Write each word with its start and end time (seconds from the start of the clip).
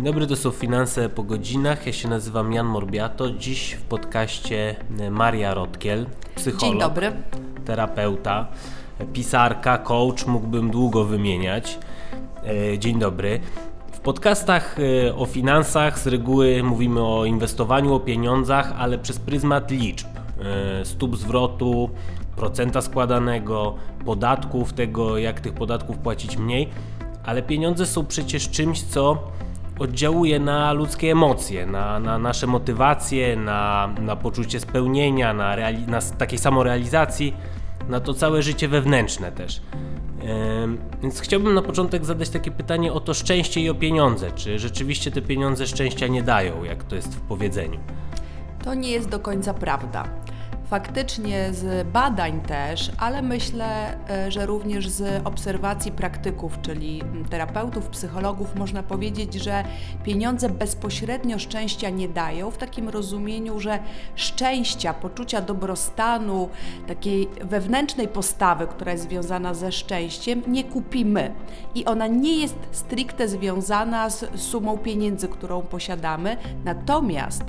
Dzień 0.00 0.06
dobry, 0.06 0.26
to 0.26 0.36
są 0.36 0.50
Finanse 0.50 1.08
po 1.08 1.22
godzinach. 1.22 1.86
Ja 1.86 1.92
się 1.92 2.08
nazywam 2.08 2.52
Jan 2.52 2.66
Morbiato. 2.66 3.30
Dziś 3.30 3.72
w 3.72 3.82
podcaście 3.82 4.76
Maria 5.10 5.54
Rotkiel, 5.54 6.06
psycholog, 6.34 6.60
Dzień 6.60 6.78
dobry. 6.80 7.12
terapeuta, 7.64 8.46
pisarka, 9.12 9.78
coach, 9.78 10.26
mógłbym 10.26 10.70
długo 10.70 11.04
wymieniać. 11.04 11.78
E, 12.72 12.78
dzień 12.78 12.98
dobry. 12.98 13.40
W 13.92 14.00
podcastach 14.00 14.76
e, 15.08 15.14
o 15.14 15.26
finansach 15.26 15.98
z 15.98 16.06
reguły 16.06 16.62
mówimy 16.62 17.06
o 17.06 17.24
inwestowaniu, 17.24 17.94
o 17.94 18.00
pieniądzach, 18.00 18.72
ale 18.78 18.98
przez 18.98 19.18
pryzmat 19.18 19.70
liczb, 19.70 20.06
e, 20.40 20.84
stóp 20.84 21.16
zwrotu, 21.16 21.90
procenta 22.36 22.80
składanego, 22.80 23.74
podatków, 24.04 24.72
tego 24.72 25.18
jak 25.18 25.40
tych 25.40 25.52
podatków 25.52 25.98
płacić 25.98 26.36
mniej, 26.36 26.68
ale 27.24 27.42
pieniądze 27.42 27.86
są 27.86 28.06
przecież 28.06 28.50
czymś, 28.50 28.82
co 28.82 29.30
oddziałuje 29.80 30.38
na 30.38 30.72
ludzkie 30.72 31.10
emocje, 31.12 31.66
na, 31.66 32.00
na 32.00 32.18
nasze 32.18 32.46
motywacje, 32.46 33.36
na, 33.36 33.88
na 34.00 34.16
poczucie 34.16 34.60
spełnienia, 34.60 35.34
na, 35.34 35.56
reali- 35.56 35.88
na 35.88 36.00
takiej 36.18 36.38
samorealizacji, 36.38 37.36
na 37.88 38.00
to 38.00 38.14
całe 38.14 38.42
życie 38.42 38.68
wewnętrzne 38.68 39.32
też. 39.32 39.62
Więc 41.02 41.20
chciałbym 41.20 41.54
na 41.54 41.62
początek 41.62 42.04
zadać 42.04 42.28
takie 42.28 42.50
pytanie 42.50 42.92
o 42.92 43.00
to 43.00 43.14
szczęście 43.14 43.60
i 43.60 43.70
o 43.70 43.74
pieniądze. 43.74 44.30
Czy 44.30 44.58
rzeczywiście 44.58 45.10
te 45.10 45.22
pieniądze 45.22 45.66
szczęścia 45.66 46.06
nie 46.06 46.22
dają, 46.22 46.64
jak 46.64 46.84
to 46.84 46.96
jest 46.96 47.14
w 47.16 47.20
powiedzeniu? 47.20 47.80
To 48.64 48.74
nie 48.74 48.90
jest 48.90 49.08
do 49.08 49.18
końca 49.18 49.54
prawda. 49.54 50.04
Faktycznie 50.70 51.48
z 51.52 51.88
badań 51.88 52.40
też, 52.40 52.92
ale 52.98 53.22
myślę, 53.22 53.96
e, 54.10 54.30
że 54.30 54.46
również 54.46 54.88
z 54.88 55.26
obserwacji 55.26 55.92
praktyków, 55.92 56.58
czyli 56.62 57.02
terapeutów, 57.30 57.88
psychologów, 57.88 58.54
można 58.56 58.82
powiedzieć, 58.82 59.34
że 59.34 59.64
pieniądze 60.04 60.48
bezpośrednio 60.48 61.38
szczęścia 61.38 61.90
nie 61.90 62.08
dają, 62.08 62.50
w 62.50 62.58
takim 62.58 62.88
rozumieniu, 62.88 63.60
że 63.60 63.78
szczęścia, 64.14 64.94
poczucia 64.94 65.40
dobrostanu, 65.40 66.48
takiej 66.88 67.28
wewnętrznej 67.44 68.08
postawy, 68.08 68.66
która 68.66 68.92
jest 68.92 69.04
związana 69.04 69.54
ze 69.54 69.72
szczęściem, 69.72 70.42
nie 70.46 70.64
kupimy. 70.64 71.32
I 71.74 71.84
ona 71.84 72.06
nie 72.06 72.36
jest 72.36 72.56
stricte 72.72 73.28
związana 73.28 74.10
z 74.10 74.40
sumą 74.40 74.78
pieniędzy, 74.78 75.28
którą 75.28 75.62
posiadamy, 75.62 76.36
natomiast 76.64 77.44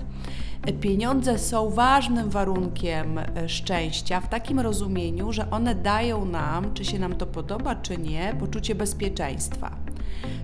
Pieniądze 0.82 1.40
są 1.40 1.70
ważnym 1.70 2.30
warunkiem 2.30 3.18
e, 3.18 3.50
szczęścia 3.50 4.20
w 4.20 4.30
takim 4.30 4.60
rozumieniu, 4.60 5.32
że 5.32 5.50
one 5.52 5.76
dają 5.76 6.26
nam, 6.26 6.74
czy 6.74 6.86
się 6.86 7.00
nam 7.00 7.16
to 7.16 7.26
podoba, 7.26 7.76
czy 7.76 7.98
nie, 7.98 8.36
poczucie 8.40 8.76
bezpieczeństwa. 8.76 9.72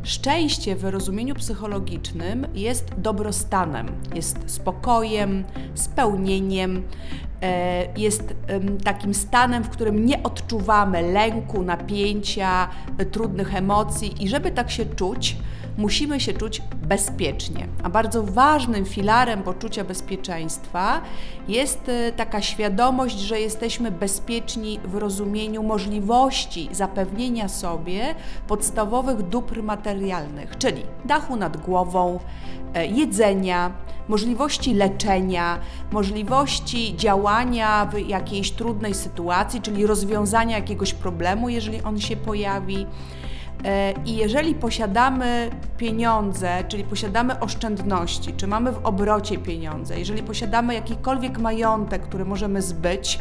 Szczęście 0.04 0.76
w 0.76 0.84
rozumieniu 0.84 1.36
psychologicznym 1.36 2.48
jest 2.54 2.86
dobrostanem, 2.98 3.88
jest 4.16 4.38
spokojem, 4.46 5.44
spełnieniem, 5.76 6.84
e, 7.42 8.00
jest 8.00 8.34
takim 8.84 9.14
stanem, 9.14 9.64
w 9.64 9.70
którym 9.70 10.06
nie 10.06 10.24
odczuwamy 10.24 11.02
lęku, 11.02 11.64
napięcia, 11.64 12.68
e, 12.98 13.06
trudnych 13.06 13.56
emocji 13.56 14.24
i 14.24 14.28
żeby 14.28 14.52
tak 14.52 14.72
się 14.72 14.86
czuć, 14.86 15.36
musimy 15.78 16.20
się 16.20 16.34
czuć 16.34 16.62
bezpiecznie. 16.88 17.68
A 17.84 17.90
bardzo 17.90 18.24
ważnym 18.24 18.86
filarem 18.86 19.44
poczucia 19.44 19.84
bezpieczeństwa 19.84 21.02
jest 21.48 21.90
e, 21.90 22.12
taka 22.12 22.42
świadomość, 22.42 23.20
że 23.20 23.40
jesteśmy 23.40 23.92
bezpieczni 23.92 24.80
w 24.84 24.96
rozumieniu 24.96 25.64
możliwości 25.64 26.70
zapewnienia 26.72 27.48
sobie 27.48 28.16
podstawowych 28.48 29.22
dóbr 29.22 29.64
materialnych, 29.64 30.58
czyli 30.58 30.84
dachu 31.06 31.36
nad 31.36 31.58
głową, 31.58 32.20
e, 32.74 32.88
jedzenia, 32.88 33.72
możliwości 34.08 34.74
leczenia, 34.74 35.60
możliwości 35.92 36.96
działania 36.96 37.86
w 37.86 38.00
jakiejś 38.00 38.52
trudnej 38.52 38.94
sytuacji, 38.94 39.62
czyli 39.62 39.86
rozwiązania 39.86 40.56
jakiegoś 40.56 40.94
problemu, 40.94 41.50
jeżeli 41.50 41.82
on 41.82 42.00
się 42.00 42.16
pojawi. 42.16 42.86
E, 43.66 43.94
I 44.06 44.16
jeżeli 44.16 44.56
posiadamy 44.56 45.50
pieniądze, 45.78 46.64
czyli 46.68 46.84
posiadamy 46.84 47.40
oszczędności, 47.40 48.34
czy 48.34 48.48
mamy 48.48 48.72
w 48.72 48.86
obrocie 48.86 49.38
pieniądze, 49.38 50.00
jeżeli 50.00 50.24
posiadamy 50.24 50.74
jakikolwiek 50.74 51.40
majątek, 51.40 52.02
który 52.02 52.26
możemy 52.26 52.62
zbyć, 52.62 53.20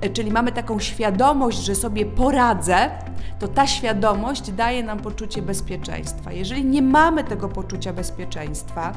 e, 0.00 0.10
czyli 0.10 0.30
mamy 0.30 0.52
taką 0.52 0.78
świadomość, 0.78 1.58
że 1.58 1.74
sobie 1.74 2.06
poradzę, 2.06 2.90
to 3.38 3.48
ta 3.48 3.66
świadomość 3.66 4.50
daje 4.50 4.82
nam 4.82 4.98
poczucie 4.98 5.42
bezpieczeństwa. 5.42 6.32
Jeżeli 6.32 6.64
nie 6.64 6.82
mamy 6.82 7.24
tego 7.24 7.48
poczucia 7.48 7.92
bezpieczeństwa, 7.92 8.92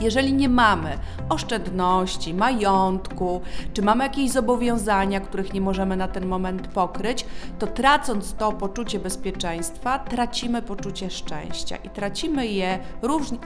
jeżeli 0.00 0.32
nie 0.32 0.48
mamy 0.48 0.98
oszczędności, 1.28 2.34
majątku, 2.34 3.40
czy 3.72 3.82
mamy 3.82 4.04
jakieś 4.04 4.30
zobowiązania, 4.30 5.20
których 5.20 5.52
nie 5.54 5.60
możemy 5.60 5.96
na 5.96 6.08
ten 6.08 6.26
moment 6.26 6.68
pokryć, 6.68 7.24
to 7.58 7.66
tracąc 7.66 8.34
to 8.34 8.52
poczucie 8.52 8.98
bezpieczeństwa, 8.98 9.98
tracimy 9.98 10.62
poczucie 10.62 11.10
szczęścia 11.10 11.76
i 11.76 11.90
tracimy 11.90 12.46
je 12.46 12.78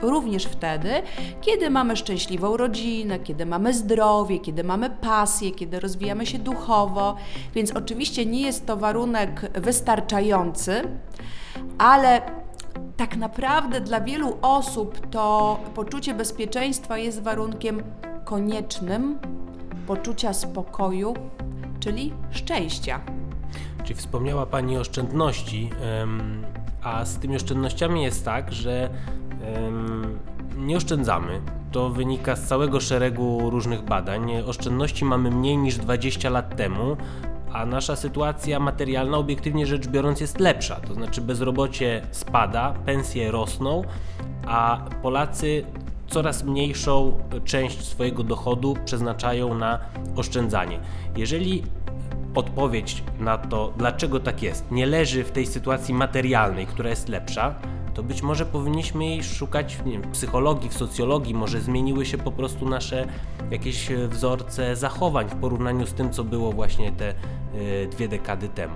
również 0.01 0.45
wtedy, 0.45 0.89
kiedy 1.41 1.69
mamy 1.69 1.97
szczęśliwą 1.97 2.57
rodzinę, 2.57 3.19
kiedy 3.19 3.45
mamy 3.45 3.73
zdrowie, 3.73 4.39
kiedy 4.39 4.63
mamy 4.63 4.89
pasję, 4.89 5.51
kiedy 5.51 5.79
rozwijamy 5.79 6.25
się 6.25 6.39
duchowo. 6.39 7.15
Więc 7.55 7.71
oczywiście 7.71 8.25
nie 8.25 8.41
jest 8.41 8.65
to 8.65 8.77
warunek 8.77 9.51
wystarczający, 9.53 10.81
ale 11.77 12.42
tak 12.97 13.17
naprawdę 13.17 13.81
dla 13.81 14.01
wielu 14.01 14.37
osób 14.41 15.07
to 15.09 15.59
poczucie 15.75 16.13
bezpieczeństwa 16.13 16.97
jest 16.97 17.21
warunkiem 17.21 17.83
koniecznym 18.25 19.19
poczucia 19.87 20.33
spokoju, 20.33 21.13
czyli 21.79 22.13
szczęścia. 22.31 23.01
Czyli 23.83 23.95
wspomniała 23.95 24.45
Pani 24.45 24.77
o 24.77 24.79
oszczędności, 24.79 25.69
a 26.83 27.05
z 27.05 27.17
tymi 27.17 27.35
oszczędnościami 27.35 28.03
jest 28.03 28.25
tak, 28.25 28.51
że 28.51 28.89
nie 30.57 30.77
oszczędzamy. 30.77 31.41
To 31.71 31.89
wynika 31.89 32.35
z 32.35 32.43
całego 32.43 32.79
szeregu 32.79 33.49
różnych 33.49 33.81
badań. 33.85 34.31
Oszczędności 34.47 35.05
mamy 35.05 35.31
mniej 35.31 35.57
niż 35.57 35.77
20 35.77 36.29
lat 36.29 36.55
temu, 36.55 36.97
a 37.53 37.65
nasza 37.65 37.95
sytuacja 37.95 38.59
materialna, 38.59 39.17
obiektywnie 39.17 39.65
rzecz 39.67 39.87
biorąc, 39.87 40.21
jest 40.21 40.39
lepsza. 40.39 40.75
To 40.75 40.93
znaczy 40.93 41.21
bezrobocie 41.21 42.01
spada, 42.11 42.73
pensje 42.85 43.31
rosną, 43.31 43.83
a 44.47 44.85
Polacy 45.01 45.65
coraz 46.07 46.43
mniejszą 46.43 47.19
część 47.45 47.81
swojego 47.81 48.23
dochodu 48.23 48.77
przeznaczają 48.85 49.53
na 49.53 49.79
oszczędzanie. 50.15 50.79
Jeżeli 51.17 51.63
odpowiedź 52.35 53.03
na 53.19 53.37
to, 53.37 53.73
dlaczego 53.77 54.19
tak 54.19 54.43
jest, 54.43 54.71
nie 54.71 54.85
leży 54.85 55.23
w 55.23 55.31
tej 55.31 55.45
sytuacji 55.45 55.93
materialnej, 55.93 56.67
która 56.67 56.89
jest 56.89 57.09
lepsza, 57.09 57.55
to 57.93 58.03
być 58.03 58.21
może 58.21 58.45
powinniśmy 58.45 59.05
jej 59.05 59.23
szukać 59.23 59.77
nie 59.85 59.91
wiem, 59.91 60.01
w 60.01 60.07
psychologii, 60.07 60.69
w 60.69 60.73
socjologii, 60.73 61.33
może 61.33 61.61
zmieniły 61.61 62.05
się 62.05 62.17
po 62.17 62.31
prostu 62.31 62.69
nasze 62.69 63.07
jakieś 63.51 63.91
e, 63.91 64.07
wzorce 64.07 64.75
zachowań 64.75 65.29
w 65.29 65.35
porównaniu 65.35 65.87
z 65.87 65.93
tym, 65.93 66.11
co 66.11 66.23
było 66.23 66.51
właśnie 66.51 66.91
te 66.91 67.09
e, 67.09 67.15
dwie 67.87 68.07
dekady 68.07 68.49
temu. 68.49 68.75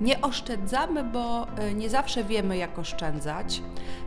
Nie 0.00 0.20
oszczędzamy, 0.20 1.04
bo 1.04 1.46
y, 1.70 1.74
nie 1.74 1.90
zawsze 1.90 2.24
wiemy, 2.24 2.56
jak 2.56 2.78
oszczędzać. 2.78 3.62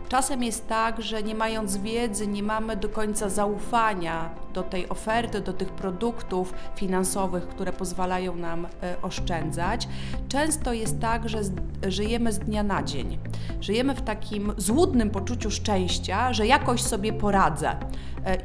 Czasem 0.10 0.44
jest 0.44 0.68
tak, 0.68 1.02
że 1.02 1.24
nie 1.24 1.36
mając 1.36 1.78
wiedzy, 1.78 2.28
nie 2.28 2.44
mamy 2.44 2.76
do 2.76 2.90
końca 2.90 3.30
zaufania 3.30 4.30
do 4.54 4.64
tej 4.64 4.90
oferty, 4.90 5.42
do 5.42 5.54
tych 5.54 5.70
produktów 5.70 6.54
finansowych, 6.76 7.48
które 7.48 7.74
pozwalają 7.74 8.36
nam 8.36 8.66
y, 8.66 8.70
oszczędzać. 9.02 9.88
Często 10.30 10.74
jest 10.74 11.00
tak, 11.00 11.30
że 11.30 11.40
żyjemy 11.88 12.32
z 12.32 12.40
dnia 12.40 12.64
na 12.64 12.84
dzień. 12.84 13.18
Żyjemy 13.62 13.96
w 13.96 14.02
takim 14.02 14.54
złudnym 14.58 15.10
poczuciu 15.10 15.52
szczęścia, 15.52 16.34
że 16.34 16.48
jakoś 16.48 16.82
sobie 16.82 17.14
poradzę. 17.14 17.72
Y, 17.72 17.76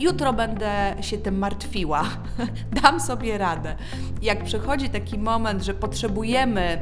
Jutro 0.00 0.32
będę 0.32 0.96
się 1.00 1.18
tym 1.18 1.38
martwiła, 1.38 2.04
dam 2.82 3.00
sobie 3.00 3.38
radę. 3.38 3.76
Jak 4.22 4.44
przychodzi 4.44 4.90
taki 4.90 5.18
moment, 5.18 5.62
że 5.62 5.74
potrzebujemy 5.74 6.62
e, 6.62 6.80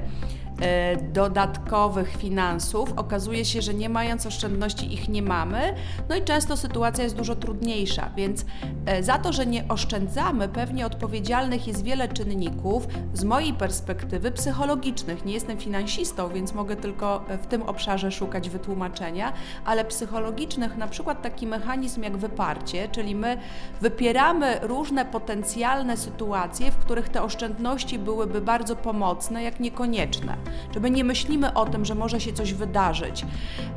dodatkowych 1.13 2.17
finansów. 2.17 2.93
Okazuje 2.97 3.45
się, 3.45 3.63
że 3.63 3.75
nie 3.75 3.89
mając 3.89 4.27
oszczędności 4.27 4.95
ich 4.95 5.09
nie 5.09 5.23
mamy, 5.23 5.75
no 6.09 6.17
i 6.17 6.23
często 6.23 6.57
sytuacja 6.57 7.05
jest 7.05 7.17
dużo 7.17 7.37
trudniejsza, 7.37 8.11
więc 8.17 8.45
e, 8.87 9.03
za 9.03 9.19
to, 9.19 9.33
że 9.33 9.47
nie 9.47 9.69
oszczędzamy, 9.69 10.49
pewnie 10.49 10.87
odpowiedzialnych 10.87 11.67
jest 11.67 11.85
wiele 11.85 12.09
czynników 12.09 12.87
z 13.15 13.25
mojej 13.25 13.55
perspektywy 13.55 14.31
psychologicznych. 14.31 15.25
Nie 15.25 15.33
jestem 15.33 15.59
finansistą, 15.59 16.29
więc 16.29 16.55
mogę 16.55 16.77
tylko 16.77 17.25
e, 17.29 17.39
w 17.39 17.47
tym 17.47 17.63
obszarze 17.63 18.13
szukać 18.13 18.51
wytłumaczenia, 18.51 19.33
ale 19.65 19.85
psychologicznych, 19.85 20.77
na 20.77 20.89
przykład 20.89 21.23
taki 21.23 21.47
mechanizm 21.47 22.03
jak 22.03 22.17
wyparcie, 22.17 22.89
czyli 22.89 23.15
my 23.15 23.37
wypieramy 23.81 24.59
różne 24.63 25.05
potencjalne 25.05 25.97
sytuacje, 25.97 26.71
w 26.71 26.77
których 26.77 27.09
te 27.09 27.23
oszczędności 27.23 27.99
byłyby 27.99 28.41
bardzo 28.41 28.77
pomocne, 28.77 29.43
jak 29.43 29.61
niekonieczne. 29.61 30.37
Czy 30.73 30.81
my 30.81 30.91
nie 30.91 31.05
myślimy 31.05 31.55
o 31.55 31.67
tym, 31.67 31.85
że 31.85 31.95
może 31.95 32.21
się 32.21 32.33
coś 32.33 32.55
wydarzyć, 32.55 33.27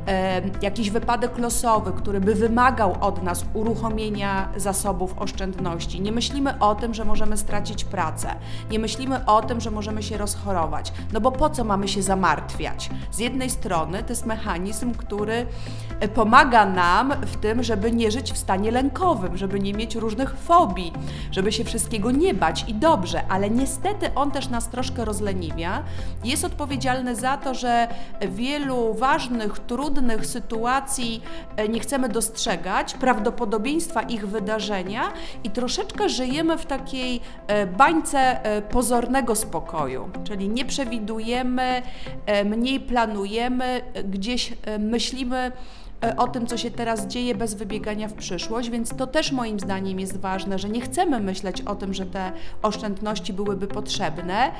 e, 0.06 0.42
jakiś 0.62 0.90
wypadek 0.90 1.38
losowy, 1.38 1.92
który 1.92 2.20
by 2.20 2.34
wymagał 2.34 2.96
od 3.00 3.22
nas 3.22 3.44
uruchomienia 3.54 4.48
zasobów 4.56 5.14
oszczędności. 5.18 6.00
Nie 6.00 6.12
myślimy 6.12 6.58
o 6.58 6.74
tym, 6.74 6.94
że 6.94 7.04
możemy 7.04 7.36
stracić 7.36 7.84
pracę. 7.84 8.34
Nie 8.70 8.78
myślimy 8.78 9.26
o 9.26 9.42
tym, 9.42 9.60
że 9.60 9.70
możemy 9.70 10.02
się 10.02 10.18
rozchorować. 10.18 10.92
No 11.12 11.20
bo 11.20 11.32
po 11.32 11.50
co 11.50 11.64
mamy 11.64 11.88
się 11.88 12.02
zamartwiać? 12.02 12.90
Z 13.10 13.18
jednej 13.18 13.50
strony 13.50 14.02
to 14.02 14.08
jest 14.08 14.26
mechanizm, 14.26 14.94
który 14.94 15.46
e, 16.00 16.08
pomaga 16.08 16.66
nam 16.66 17.12
w 17.22 17.36
tym, 17.36 17.62
żeby 17.62 17.92
nie 17.92 18.10
żyć 18.10 18.32
w 18.32 18.38
stanie 18.38 18.70
lękowym, 18.70 19.36
żeby 19.36 19.60
nie 19.60 19.74
mieć 19.74 19.94
różnych 19.94 20.36
fobii, 20.36 20.92
żeby 21.30 21.52
się 21.52 21.64
wszystkiego 21.64 22.10
nie 22.10 22.34
bać 22.34 22.64
i 22.68 22.74
dobrze, 22.74 23.26
ale 23.28 23.50
niestety 23.50 24.14
on 24.14 24.30
też 24.30 24.48
nas 24.48 24.68
troszkę 24.68 25.04
rozleniwia. 25.04 25.82
Jest 26.24 26.44
odpowiedzialny 26.44 26.63
za 27.14 27.36
to, 27.36 27.54
że 27.54 27.88
wielu 28.20 28.94
ważnych, 28.94 29.58
trudnych 29.58 30.26
sytuacji 30.26 31.22
e, 31.56 31.68
nie 31.68 31.80
chcemy 31.80 32.08
dostrzegać, 32.08 32.94
prawdopodobieństwa 32.94 34.02
ich 34.02 34.28
wydarzenia 34.28 35.12
i 35.44 35.50
troszeczkę 35.50 36.08
żyjemy 36.08 36.58
w 36.58 36.66
takiej 36.66 37.20
e, 37.46 37.66
bańce 37.66 38.44
e, 38.44 38.62
pozornego 38.62 39.34
spokoju, 39.34 40.10
czyli 40.24 40.48
nie 40.48 40.64
przewidujemy, 40.64 41.82
mniej 42.44 42.80
planujemy, 42.80 43.80
gdzieś 44.04 44.52
myślimy 44.78 45.52
o 46.16 46.28
tym, 46.28 46.46
co 46.46 46.56
się 46.56 46.70
teraz 46.70 47.06
dzieje 47.06 47.34
bez 47.34 47.54
wybiegania 47.54 48.08
w 48.08 48.12
przyszłość, 48.12 48.70
więc 48.70 48.96
to 48.96 49.06
też 49.06 49.32
moim 49.32 49.60
zdaniem 49.60 50.00
jest 50.00 50.16
ważne, 50.16 50.58
że 50.58 50.68
nie 50.68 50.80
chcemy 50.80 51.20
myśleć 51.20 51.60
o 51.60 51.74
tym, 51.74 51.94
że 51.94 52.06
te 52.06 52.32
oszczędności 52.62 53.32
byłyby 53.32 53.66
potrzebne. 53.66 54.52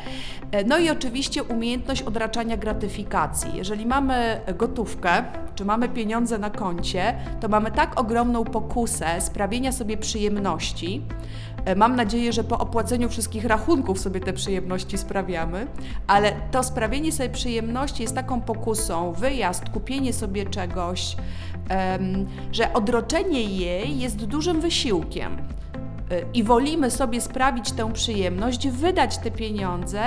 E, 0.50 0.64
No 0.64 0.78
i 0.78 0.90
oczywiście 0.90 1.42
umiejętność 1.42 2.02
odraczania 2.02 2.56
gratyfikacji. 2.56 3.50
Jeżeli 3.54 3.86
mamy 3.86 4.40
gotówkę, 4.58 5.24
czy 5.54 5.64
mamy 5.64 5.88
pieniądze 5.88 6.38
na 6.38 6.50
koncie, 6.50 7.14
to 7.40 7.48
mamy 7.48 7.70
tak 7.70 8.00
ogromną 8.00 8.44
pokusę 8.44 9.20
sprawienia 9.20 9.72
sobie 9.72 9.96
przyjemności. 9.96 11.02
E, 11.64 11.74
Mam 11.74 11.96
nadzieję, 11.96 12.32
że 12.32 12.44
po 12.44 12.58
opłaceniu 12.58 13.08
wszystkich 13.08 13.44
rachunków 13.44 14.00
sobie 14.00 14.20
te 14.20 14.32
przyjemności 14.32 14.98
sprawiamy, 14.98 15.66
ale 16.06 16.32
to 16.50 16.62
sprawienie 16.62 17.12
sobie 17.12 17.30
przyjemności 17.30 18.02
jest 18.02 18.14
taką 18.14 18.40
pokusą, 18.40 19.12
wyjazd, 19.12 19.68
kupienie 19.68 20.12
sobie 20.12 20.46
czegoś, 20.46 21.16
że 22.52 22.72
odroczenie 22.72 23.42
jej 23.42 23.98
jest 23.98 24.24
dużym 24.24 24.60
wysiłkiem. 24.60 25.38
Y, 26.12 26.24
I 26.34 26.42
wolimy 26.42 26.90
sobie 26.90 27.20
sprawić 27.20 27.72
tę 27.72 27.92
przyjemność, 27.92 28.68
wydać 28.68 29.18
te 29.18 29.30
pieniądze, 29.30 30.02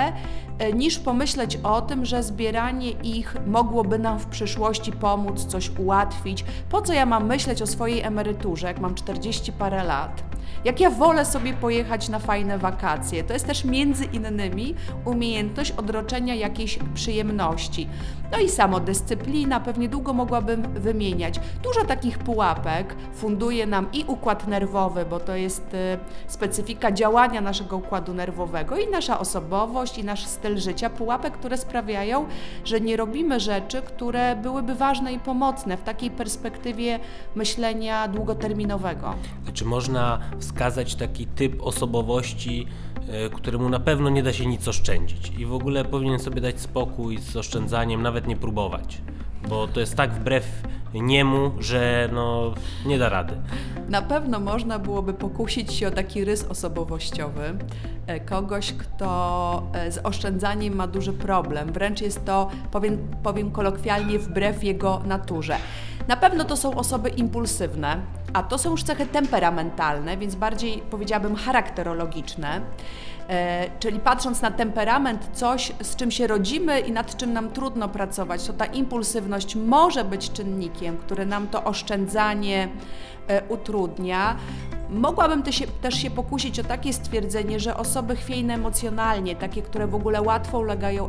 niż 0.74 0.98
pomyśleć 0.98 1.56
o 1.56 1.80
tym, 1.80 2.04
że 2.04 2.22
zbieranie 2.22 2.90
ich 2.90 3.36
mogłoby 3.46 3.98
nam 3.98 4.18
w 4.18 4.26
przyszłości 4.26 4.92
pomóc, 4.92 5.44
coś 5.44 5.70
ułatwić. 5.78 6.44
Po 6.70 6.82
co 6.82 6.92
ja 6.92 7.06
mam 7.06 7.26
myśleć 7.26 7.62
o 7.62 7.66
swojej 7.66 8.02
emeryturze, 8.02 8.66
jak 8.66 8.80
mam 8.80 8.94
40 8.94 9.52
parę 9.52 9.84
lat? 9.84 10.22
Jak 10.64 10.80
ja 10.80 10.90
wolę 10.90 11.24
sobie 11.24 11.52
pojechać 11.52 12.08
na 12.08 12.18
fajne 12.18 12.58
wakacje? 12.58 13.24
To 13.24 13.32
jest 13.32 13.46
też 13.46 13.64
między 13.64 14.04
innymi 14.04 14.74
umiejętność 15.04 15.70
odroczenia 15.70 16.34
jakiejś 16.34 16.78
przyjemności. 16.94 17.88
No 18.32 18.38
i 18.38 18.48
samodyscyplina, 18.48 19.60
pewnie 19.60 19.88
długo 19.88 20.12
mogłabym 20.12 20.62
wymieniać. 20.62 21.40
Dużo 21.62 21.84
takich 21.84 22.18
pułapek 22.18 22.96
funduje 23.14 23.66
nam 23.66 23.92
i 23.92 24.04
układ 24.06 24.46
nerwowy, 24.46 25.04
bo 25.10 25.20
to 25.20 25.36
jest 25.36 25.74
y, 25.74 25.98
specyfika 26.26 26.92
działania 26.92 27.40
naszego 27.40 27.76
układu 27.76 28.14
nerwowego 28.14 28.76
i 28.76 28.90
nasza 28.90 29.18
osobowość 29.18 29.98
i 29.98 30.04
nasz 30.04 30.26
styl 30.26 30.47
życia. 30.56 30.90
Pułapek, 30.90 31.32
które 31.32 31.58
sprawiają, 31.58 32.26
że 32.64 32.80
nie 32.80 32.96
robimy 32.96 33.40
rzeczy, 33.40 33.82
które 33.82 34.36
byłyby 34.36 34.74
ważne 34.74 35.12
i 35.12 35.18
pomocne 35.18 35.76
w 35.76 35.82
takiej 35.82 36.10
perspektywie 36.10 36.98
myślenia 37.34 38.08
długoterminowego. 38.08 39.14
A 39.48 39.52
czy 39.52 39.64
można 39.64 40.18
wskazać 40.38 40.94
taki 40.94 41.26
typ 41.26 41.62
osobowości, 41.62 42.66
e, 43.08 43.30
któremu 43.30 43.68
na 43.68 43.80
pewno 43.80 44.10
nie 44.10 44.22
da 44.22 44.32
się 44.32 44.46
nic 44.46 44.68
oszczędzić 44.68 45.32
i 45.38 45.46
w 45.46 45.52
ogóle 45.52 45.84
powinien 45.84 46.18
sobie 46.18 46.40
dać 46.40 46.60
spokój 46.60 47.18
z 47.18 47.36
oszczędzaniem, 47.36 48.02
nawet 48.02 48.26
nie 48.26 48.36
próbować? 48.36 49.00
Bo 49.48 49.68
to 49.68 49.80
jest 49.80 49.96
tak 49.96 50.12
wbrew 50.12 50.62
niemu, 50.94 51.52
że 51.60 52.08
no 52.12 52.54
nie 52.86 52.98
da 52.98 53.08
rady. 53.08 53.34
Na 53.88 54.02
pewno 54.02 54.40
można 54.40 54.78
byłoby 54.78 55.14
pokusić 55.14 55.72
się 55.72 55.88
o 55.88 55.90
taki 55.90 56.24
rys 56.24 56.44
osobowościowy 56.44 57.58
e, 58.06 58.20
kogoś, 58.20 58.72
kto 58.72 59.62
e, 59.72 59.92
z 59.92 59.98
oszczędzaniem 60.02 60.74
ma 60.74 60.86
duży 60.86 61.12
problem. 61.12 61.72
Wręcz 61.72 62.00
jest 62.00 62.24
to, 62.24 62.50
powiem, 62.70 63.08
powiem 63.22 63.50
kolokwialnie, 63.50 64.18
wbrew 64.18 64.64
jego 64.64 65.02
naturze. 65.06 65.56
Na 66.08 66.16
pewno 66.16 66.44
to 66.44 66.56
są 66.56 66.74
osoby 66.74 67.08
impulsywne, 67.08 68.00
a 68.32 68.42
to 68.42 68.58
są 68.58 68.70
już 68.70 68.82
cechy 68.82 69.06
temperamentalne, 69.06 70.16
więc 70.16 70.34
bardziej 70.34 70.82
powiedziałabym 70.90 71.36
charakterologiczne. 71.36 72.60
E, 73.28 73.70
czyli 73.80 74.00
patrząc 74.00 74.42
na 74.42 74.50
temperament, 74.50 75.28
coś 75.32 75.72
z 75.82 75.96
czym 75.96 76.10
się 76.10 76.26
rodzimy 76.26 76.80
i 76.80 76.92
nad 76.92 77.16
czym 77.16 77.32
nam 77.32 77.50
trudno 77.50 77.88
pracować, 77.88 78.46
to 78.46 78.52
ta 78.52 78.64
impulsywność 78.64 79.56
może 79.56 80.04
być 80.04 80.32
czynnikiem, 80.32 80.96
który 80.96 81.26
nam 81.26 81.48
to 81.48 81.64
oszczędzanie 81.64 82.68
e, 83.28 83.42
utrudnia. 83.48 84.36
Mogłabym 84.90 85.42
też 85.42 85.54
się, 85.54 85.66
też 85.66 85.94
się 85.94 86.10
pokusić 86.10 86.60
o 86.60 86.64
takie 86.64 86.92
stwierdzenie, 86.92 87.60
że 87.60 87.76
osoby 87.76 88.16
chwiejne 88.16 88.54
emocjonalnie, 88.54 89.36
takie, 89.36 89.62
które 89.62 89.86
w 89.86 89.94
ogóle 89.94 90.22
łatwo 90.22 90.58
ulegają 90.58 91.08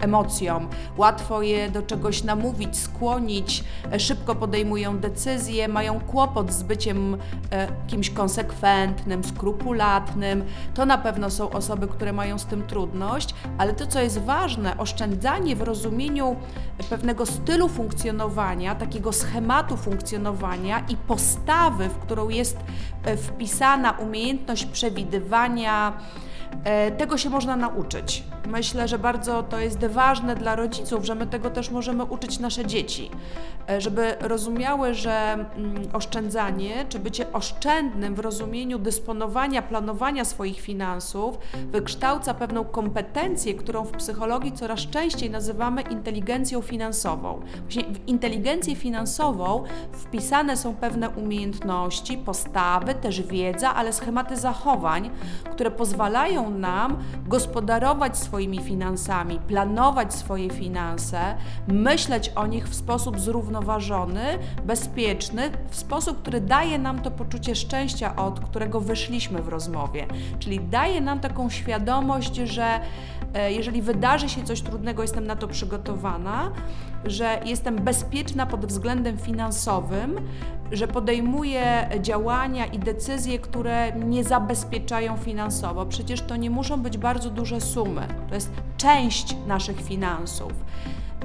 emocjom, 0.00 0.68
łatwo 0.96 1.42
je 1.42 1.70
do 1.70 1.82
czegoś 1.82 2.24
namówić, 2.24 2.78
skłonić, 2.78 3.64
e, 3.92 4.00
szybko 4.00 4.34
podejmują 4.34 4.98
decyzje, 4.98 5.68
mają 5.68 6.00
kłopot 6.00 6.52
z 6.52 6.62
byciem 6.62 7.16
e, 7.50 7.68
kimś 7.86 8.10
konsekwentnym, 8.10 9.24
skrupulatnym, 9.24 10.44
to 10.74 10.86
na 10.86 10.98
pewno 10.98 11.30
są 11.30 11.50
osoby, 11.50 11.88
które 11.88 12.12
mają 12.12 12.38
z 12.38 12.46
tym 12.46 12.66
trudność, 12.66 13.34
ale 13.58 13.72
to, 13.72 13.86
co 13.86 14.00
jest 14.00 14.18
ważne, 14.18 14.78
oszczędzanie 14.78 15.56
w 15.56 15.62
rozumieniu 15.62 16.36
pewnego 16.90 17.26
stylu 17.26 17.68
funkcjonowania, 17.68 18.74
takiego 18.74 19.12
schematu 19.12 19.76
funkcjonowania 19.76 20.80
i 20.88 20.96
postawy, 20.96 21.88
w 21.88 21.98
którą 21.98 22.28
jest 22.28 22.56
e, 23.04 23.09
wpisana 23.16 23.90
umiejętność 23.92 24.64
przewidywania, 24.66 25.92
e, 26.64 26.90
tego 26.90 27.18
się 27.18 27.30
można 27.30 27.56
nauczyć. 27.56 28.22
Myślę, 28.50 28.88
że 28.88 28.98
bardzo 28.98 29.42
to 29.42 29.58
jest 29.58 29.84
ważne 29.84 30.36
dla 30.36 30.56
rodziców, 30.56 31.04
że 31.04 31.14
my 31.14 31.26
tego 31.26 31.50
też 31.50 31.70
możemy 31.70 32.04
uczyć 32.04 32.38
nasze 32.38 32.66
dzieci, 32.66 33.10
e, 33.70 33.80
żeby 33.80 34.16
rozumiały, 34.20 34.94
że 34.94 35.32
mm, 35.32 35.82
oszczędzanie, 35.92 36.86
czy 36.88 36.98
bycie 36.98 37.32
oszczędnym 37.32 38.14
w 38.14 38.18
rozumieniu 38.18 38.78
dysponowania, 38.78 39.62
planowania 39.62 40.24
swoich 40.24 40.60
finansów, 40.60 41.38
wykształca 41.72 42.34
pewną 42.34 42.64
kompetencję, 42.64 43.54
którą 43.54 43.84
w 43.84 43.92
psychologii 43.92 44.52
coraz 44.52 44.80
częściej 44.80 45.30
nazywamy 45.30 45.82
inteligencją 45.82 46.62
finansową. 46.62 47.40
Właśnie 47.62 47.84
w 47.84 48.08
inteligencję 48.08 48.76
finansową 48.76 49.64
wpisane 49.92 50.56
są 50.56 50.74
pewne 50.74 51.10
umiejętności, 51.10 52.18
postawy, 52.18 52.94
też 52.94 53.22
wiedza, 53.22 53.74
ale 53.74 53.92
schematy 53.92 54.36
zachowań, 54.36 55.10
które 55.50 55.70
pozwalają 55.70 56.50
nam 56.50 56.98
gospodarować 57.28 58.18
swoimi 58.18 58.39
finansami, 58.48 59.38
planować 59.48 60.14
swoje 60.14 60.50
finanse, 60.50 61.34
myśleć 61.68 62.32
o 62.36 62.46
nich 62.46 62.68
w 62.68 62.74
sposób 62.74 63.20
zrównoważony, 63.20 64.38
bezpieczny, 64.64 65.50
w 65.70 65.76
sposób, 65.76 66.22
który 66.22 66.40
daje 66.40 66.78
nam 66.78 67.02
to 67.02 67.10
poczucie 67.10 67.54
szczęścia, 67.54 68.16
od 68.16 68.40
którego 68.40 68.80
wyszliśmy 68.80 69.42
w 69.42 69.48
rozmowie. 69.48 70.06
Czyli 70.38 70.60
daje 70.60 71.00
nam 71.00 71.20
taką 71.20 71.50
świadomość, 71.50 72.36
że 72.36 72.80
jeżeli 73.48 73.82
wydarzy 73.82 74.28
się 74.28 74.42
coś 74.42 74.60
trudnego, 74.60 75.02
jestem 75.02 75.26
na 75.26 75.36
to 75.36 75.48
przygotowana, 75.48 76.52
że 77.04 77.40
jestem 77.44 77.76
bezpieczna 77.76 78.46
pod 78.46 78.66
względem 78.66 79.18
finansowym, 79.18 80.16
że 80.72 80.88
podejmuję 80.88 81.88
działania 82.00 82.66
i 82.66 82.78
decyzje, 82.78 83.38
które 83.38 83.94
mnie 83.94 84.24
zabezpieczają 84.24 85.16
finansowo. 85.16 85.86
Przecież 85.86 86.22
to 86.22 86.36
nie 86.36 86.50
muszą 86.50 86.82
być 86.82 86.98
bardzo 86.98 87.30
duże 87.30 87.60
sumy, 87.60 88.06
to 88.28 88.34
jest 88.34 88.50
część 88.76 89.36
naszych 89.46 89.80
finansów. 89.80 90.52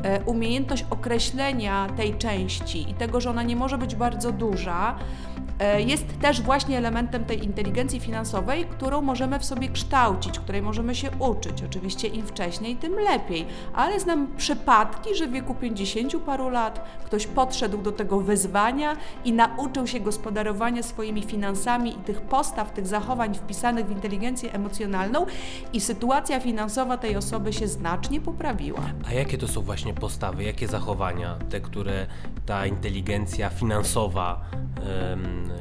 E, 0.03 0.23
Umiejętność 0.23 0.85
określenia 0.89 1.87
tej 1.97 2.17
części 2.17 2.89
i 2.89 2.93
tego, 2.93 3.21
że 3.21 3.29
ona 3.29 3.43
nie 3.43 3.55
może 3.55 3.77
być 3.77 3.95
bardzo 3.95 4.31
duża, 4.31 4.95
e, 4.95 5.44
jest 5.77 6.19
też 6.21 6.41
właśnie 6.41 6.77
elementem 6.77 7.25
tej 7.25 7.43
inteligencji 7.43 7.99
finansowej, 7.99 8.65
którą 8.65 9.01
możemy 9.01 9.39
w 9.39 9.45
sobie 9.45 9.69
kształcić, 9.69 10.39
której 10.39 10.61
możemy 10.61 10.95
się 10.95 11.09
uczyć. 11.19 11.63
Oczywiście 11.63 12.07
im 12.07 12.27
wcześniej, 12.27 12.75
tym 12.75 12.93
lepiej, 12.93 13.45
ale 13.73 13.99
znam 13.99 14.27
przypadki, 14.37 15.15
że 15.15 15.27
w 15.27 15.31
wieku 15.31 15.55
50 15.55 16.15
paru 16.25 16.49
lat 16.49 16.85
ktoś 17.05 17.27
podszedł 17.27 17.77
do 17.77 17.91
tego 17.91 18.19
wyzwania 18.19 18.97
i 19.25 19.33
nauczył 19.33 19.87
się 19.87 19.99
gospodarowania 19.99 20.83
swoimi 20.83 21.23
finansami 21.23 21.91
i 21.91 21.95
tych 21.95 22.21
postaw, 22.21 22.71
tych 22.71 22.87
zachowań 22.87 23.35
wpisanych 23.35 23.85
w 23.85 23.91
inteligencję 23.91 24.53
emocjonalną 24.53 25.25
i 25.73 25.81
sytuacja 25.81 26.39
finansowa 26.39 26.97
tej 26.97 27.15
osoby 27.15 27.53
się 27.53 27.67
znacznie 27.67 28.21
poprawiła. 28.21 28.81
A 29.07 29.13
jakie 29.13 29.37
to 29.37 29.47
są 29.47 29.61
właśnie 29.61 29.93
postawy, 29.93 30.43
jakie 30.43 30.67
zachowania, 30.67 31.35
te, 31.49 31.61
które 31.61 32.07
ta 32.45 32.65
inteligencja 32.65 33.49
finansowa 33.49 34.41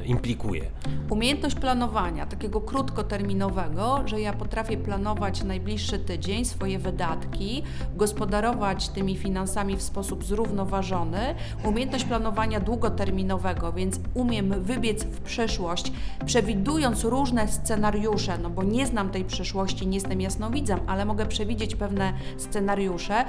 implikuje? 0.05 0.71
Umiejętność 1.09 1.55
planowania, 1.55 2.25
takiego 2.25 2.61
krótkoterminowego, 2.61 4.01
że 4.05 4.21
ja 4.21 4.33
potrafię 4.33 4.77
planować 4.77 5.43
najbliższy 5.43 5.99
tydzień 5.99 6.45
swoje 6.45 6.79
wydatki, 6.79 7.63
gospodarować 7.95 8.89
tymi 8.89 9.17
finansami 9.17 9.77
w 9.77 9.81
sposób 9.81 10.23
zrównoważony. 10.23 11.35
Umiejętność 11.63 12.05
planowania 12.05 12.59
długoterminowego, 12.59 13.73
więc 13.73 13.99
umiem 14.13 14.63
wybiec 14.63 15.03
w 15.03 15.21
przyszłość, 15.21 15.91
przewidując 16.25 17.03
różne 17.03 17.47
scenariusze, 17.47 18.37
no 18.37 18.49
bo 18.49 18.63
nie 18.63 18.87
znam 18.87 19.09
tej 19.09 19.25
przyszłości, 19.25 19.87
nie 19.87 19.97
jestem 19.97 20.21
jasnowidzem, 20.21 20.79
ale 20.87 21.05
mogę 21.05 21.25
przewidzieć 21.25 21.75
pewne 21.75 22.13
scenariusze. 22.37 23.25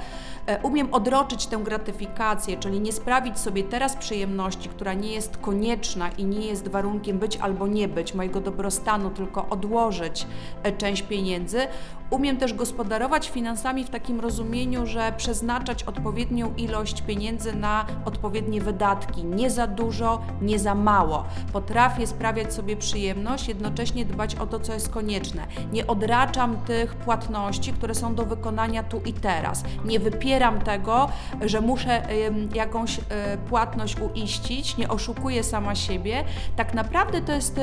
E, 0.47 0.61
Umiem 0.61 0.93
odroczyć 0.93 1.47
tę 1.47 1.57
gratyfikację, 1.57 2.57
czyli 2.57 2.79
nie 2.79 2.91
sprawić 2.91 3.39
sobie 3.39 3.63
teraz 3.63 3.95
przyjemności, 3.95 4.69
która 4.69 4.93
nie 4.93 5.11
jest 5.11 5.37
konieczna 5.37 6.09
i 6.09 6.25
nie 6.25 6.46
jest 6.47 6.67
warunkiem 6.67 7.19
być 7.19 7.37
albo 7.37 7.67
nie 7.67 7.87
być 7.87 8.13
mojego 8.13 8.41
dobrostanu, 8.41 9.09
tylko 9.09 9.49
odłożyć 9.49 10.27
e, 10.63 10.71
część 10.71 11.01
pieniędzy. 11.01 11.67
Umiem 12.09 12.37
też 12.37 12.53
gospodarować 12.53 13.29
finansami 13.29 13.83
w 13.83 13.89
takim 13.89 14.19
rozumieniu, 14.19 14.85
że 14.85 15.13
przeznaczać 15.17 15.83
odpowiednią 15.83 16.53
ilość 16.55 17.01
pieniędzy 17.01 17.55
na 17.55 17.85
odpowiednie 18.05 18.61
wydatki. 18.61 19.23
Nie 19.25 19.49
za 19.49 19.67
dużo, 19.67 20.21
nie 20.41 20.59
za 20.59 20.75
mało. 20.75 21.25
Potrafię 21.53 22.07
sprawiać 22.07 22.53
sobie 22.53 22.75
przyjemność, 22.75 23.47
jednocześnie 23.47 24.05
dbać 24.05 24.35
o 24.35 24.47
to, 24.47 24.59
co 24.59 24.73
jest 24.73 24.89
konieczne. 24.89 25.47
Nie 25.71 25.87
odraczam 25.87 26.57
tych 26.57 26.95
płatności, 26.95 27.73
które 27.73 27.95
są 27.95 28.15
do 28.15 28.25
wykonania 28.25 28.83
tu 28.83 29.01
i 29.05 29.13
teraz. 29.13 29.63
Nie 29.85 29.99
wypieram 29.99 30.61
tego, 30.61 31.09
że 31.41 31.61
muszę 31.61 32.07
jakąś 32.53 32.97
y, 32.97 33.01
płatność 33.49 33.95
uiścić, 33.99 34.77
nie 34.77 34.87
oszukuję 34.87 35.43
sama 35.43 35.75
siebie. 35.75 36.23
Tak 36.55 36.73
naprawdę 36.73 37.21
to 37.21 37.31
jest. 37.31 37.59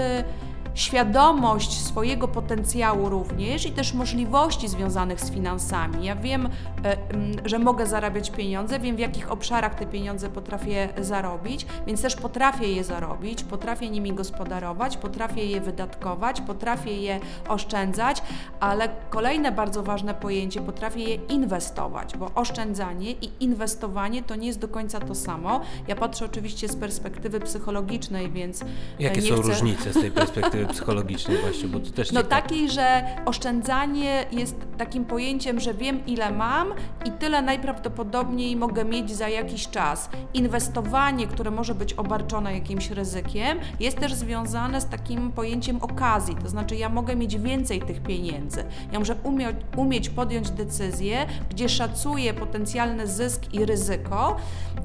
Świadomość 0.74 1.80
swojego 1.80 2.28
potencjału 2.28 3.08
również 3.08 3.66
i 3.66 3.72
też 3.72 3.94
możliwości 3.94 4.68
związanych 4.68 5.20
z 5.20 5.30
finansami. 5.30 6.04
Ja 6.04 6.16
wiem, 6.16 6.48
e, 6.84 6.96
że 7.44 7.58
mogę 7.58 7.86
zarabiać 7.86 8.30
pieniądze, 8.30 8.78
wiem 8.78 8.96
w 8.96 8.98
jakich 8.98 9.32
obszarach 9.32 9.74
te 9.74 9.86
pieniądze 9.86 10.28
potrafię 10.28 10.88
zarobić, 10.98 11.66
więc 11.86 12.02
też 12.02 12.16
potrafię 12.16 12.68
je 12.68 12.84
zarobić, 12.84 13.44
potrafię 13.44 13.90
nimi 13.90 14.12
gospodarować, 14.12 14.96
potrafię 14.96 15.44
je 15.44 15.60
wydatkować, 15.60 16.40
potrafię 16.40 16.92
je 16.92 17.20
oszczędzać, 17.48 18.22
ale 18.60 18.88
kolejne 19.10 19.52
bardzo 19.52 19.82
ważne 19.82 20.14
pojęcie, 20.14 20.60
potrafię 20.60 21.00
je 21.00 21.14
inwestować, 21.14 22.16
bo 22.16 22.30
oszczędzanie 22.34 23.10
i 23.10 23.30
inwestowanie 23.40 24.22
to 24.22 24.36
nie 24.36 24.46
jest 24.46 24.58
do 24.58 24.68
końca 24.68 25.00
to 25.00 25.14
samo. 25.14 25.60
Ja 25.88 25.96
patrzę 25.96 26.24
oczywiście 26.24 26.68
z 26.68 26.76
perspektywy 26.76 27.40
psychologicznej, 27.40 28.30
więc 28.30 28.62
e, 28.62 28.66
Jakie 28.98 29.22
są 29.22 29.34
chcę... 29.34 29.42
różnice 29.42 29.92
z 29.92 30.00
tej 30.00 30.10
perspektywy 30.10 30.63
psychologicznej 30.66 31.37
właśnie, 31.38 31.68
bo 31.68 31.80
to 31.80 31.90
też 31.90 32.12
No 32.12 32.23
ciekawe. 32.23 32.42
takiej, 32.42 32.71
że 32.71 33.02
oszczędzanie 33.26 34.25
jest 34.33 34.56
takim 34.78 35.04
pojęciem, 35.04 35.61
że 35.61 35.75
wiem 35.75 36.06
ile 36.06 36.30
mam 36.33 36.68
i 37.04 37.11
tyle 37.11 37.42
najprawdopodobniej 37.42 38.56
mogę 38.56 38.85
mieć 38.85 39.11
za 39.16 39.28
jakiś 39.28 39.68
czas. 39.68 40.09
Inwestowanie, 40.35 41.26
które 41.26 41.50
może 41.50 41.75
być 41.75 41.92
obarczone 41.92 42.54
jakimś 42.54 42.90
ryzykiem, 42.90 43.59
jest 43.80 43.99
też 43.99 44.14
związane 44.14 44.80
z 44.80 44.87
takim 44.87 45.33
pojęciem 45.33 45.76
okazji, 45.83 46.37
to 46.42 46.49
znaczy 46.49 46.76
ja 46.76 46.88
mogę 46.88 47.16
mieć 47.16 47.38
więcej 47.38 47.83
tych 47.83 48.02
pieniędzy. 48.02 48.64
Ja 48.92 48.99
muszę 48.99 49.16
umie, 49.23 49.49
umieć 49.76 50.09
podjąć 50.09 50.50
decyzję, 50.50 51.26
gdzie 51.50 51.68
szacuję 51.68 52.35
potencjalny 52.35 53.06
zysk 53.06 53.54
i 53.54 53.64
ryzyko 53.64 54.37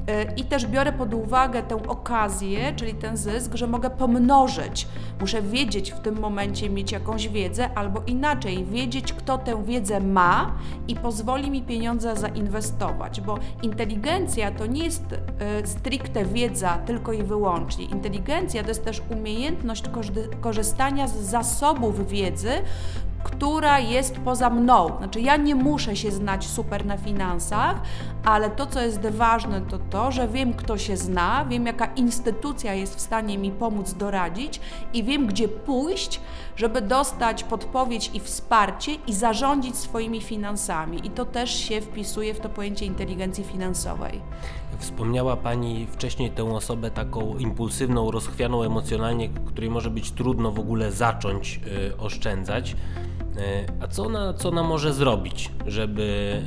yy, 0.08 0.14
i 0.38 0.44
też 0.44 0.66
biorę 0.68 0.92
pod 0.94 1.14
uwagę 1.14 1.64
tę 1.64 1.76
okazję, 1.88 2.74
czyli 2.76 2.94
ten 2.94 3.18
zysk, 3.18 3.56
że 3.56 3.68
mogę 3.68 3.90
pomnożyć. 3.90 4.88
Muszę 5.22 5.42
wiedzieć 5.42 5.69
w 5.78 6.00
tym 6.00 6.20
momencie, 6.20 6.70
mieć 6.70 6.92
jakąś 6.92 7.28
wiedzę, 7.28 7.70
albo 7.76 8.02
inaczej, 8.08 8.66
wiedzieć, 8.66 9.14
kto 9.14 9.38
tę 9.38 9.64
wiedzę 9.66 10.00
ma 10.00 10.56
i 10.88 10.96
pozwoli 10.96 11.52
mi 11.52 11.62
pieniądze 11.62 12.16
zainwestować, 12.16 13.22
bo 13.22 13.40
inteligencja 13.62 14.52
to 14.52 14.66
nie 14.66 14.84
jest 14.84 15.04
e, 15.40 15.68
stricte 15.68 16.26
wiedza 16.26 16.78
tylko 16.78 17.14
i 17.14 17.24
wyłącznie. 17.24 17.86
Inteligencja 17.86 18.64
to 18.64 18.70
jest 18.70 18.86
też 18.86 19.02
umiejętność 19.10 19.84
korzystania 20.42 21.08
z 21.08 21.16
zasobów 21.16 22.10
wiedzy, 22.10 22.52
która 23.24 23.80
jest 23.80 24.18
poza 24.18 24.50
mną. 24.50 24.98
Znaczy, 24.98 25.22
ja 25.22 25.38
nie 25.38 25.56
muszę 25.56 25.96
się 25.96 26.12
znać 26.12 26.48
super 26.48 26.86
na 26.86 26.98
finansach, 26.98 27.82
ale 28.30 28.50
to, 28.50 28.66
co 28.66 28.82
jest 28.82 29.02
ważne, 29.02 29.62
to 29.62 29.80
to, 29.90 30.12
że 30.12 30.28
wiem, 30.28 30.54
kto 30.54 30.78
się 30.78 30.98
zna, 30.98 31.46
wiem, 31.46 31.66
jaka 31.66 31.86
instytucja 31.86 32.74
jest 32.74 32.96
w 32.96 33.02
stanie 33.02 33.38
mi 33.38 33.52
pomóc 33.52 33.94
doradzić 33.94 34.60
i 34.94 35.04
wiem, 35.04 35.28
gdzie 35.28 35.48
pójść, 35.48 36.22
żeby 36.56 36.82
dostać 36.82 37.44
podpowiedź 37.44 38.12
i 38.14 38.20
wsparcie 38.20 38.92
i 39.08 39.14
zarządzić 39.14 39.76
swoimi 39.76 40.22
finansami. 40.22 41.08
I 41.08 41.10
to 41.10 41.26
też 41.26 41.56
się 41.56 41.82
wpisuje 41.82 42.34
w 42.34 42.40
to 42.40 42.50
pojęcie 42.50 42.86
inteligencji 42.86 43.44
finansowej. 43.44 44.22
Wspomniała 44.80 45.36
Pani 45.36 45.88
wcześniej 45.92 46.32
tę 46.32 46.56
osobę 46.56 46.92
taką 46.92 47.38
impulsywną, 47.38 48.12
rozchwianą 48.12 48.64
emocjonalnie, 48.64 49.30
której 49.30 49.70
może 49.70 49.90
być 49.90 50.12
trudno 50.12 50.52
w 50.52 50.60
ogóle 50.60 50.92
zacząć 50.92 51.60
y, 51.92 51.98
oszczędzać. 51.98 52.76
Y, 53.38 53.66
a 53.80 53.88
co 53.88 54.06
ona, 54.06 54.34
co 54.34 54.50
ona 54.50 54.64
może 54.64 54.94
zrobić, 54.94 55.52
żeby, 55.68 56.42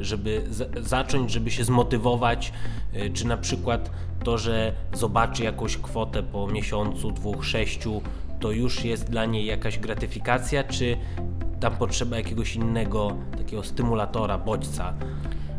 y, 0.00 0.04
żeby 0.04 0.42
zacząć, 0.80 1.30
żeby 1.30 1.50
się 1.50 1.64
zmotywować? 1.64 2.52
Y, 2.94 3.10
czy 3.10 3.26
na 3.26 3.36
przykład 3.36 3.90
to, 4.24 4.38
że 4.38 4.72
zobaczy 4.92 5.44
jakąś 5.44 5.76
kwotę 5.76 6.22
po 6.22 6.46
miesiącu, 6.46 7.10
dwóch, 7.10 7.44
sześciu, 7.44 8.02
to 8.40 8.50
już 8.50 8.84
jest 8.84 9.10
dla 9.10 9.24
niej 9.24 9.46
jakaś 9.46 9.78
gratyfikacja, 9.78 10.64
czy 10.64 10.96
tam 11.60 11.76
potrzeba 11.76 12.16
jakiegoś 12.16 12.56
innego 12.56 13.16
takiego 13.38 13.62
stymulatora, 13.62 14.38
bodźca? 14.38 14.94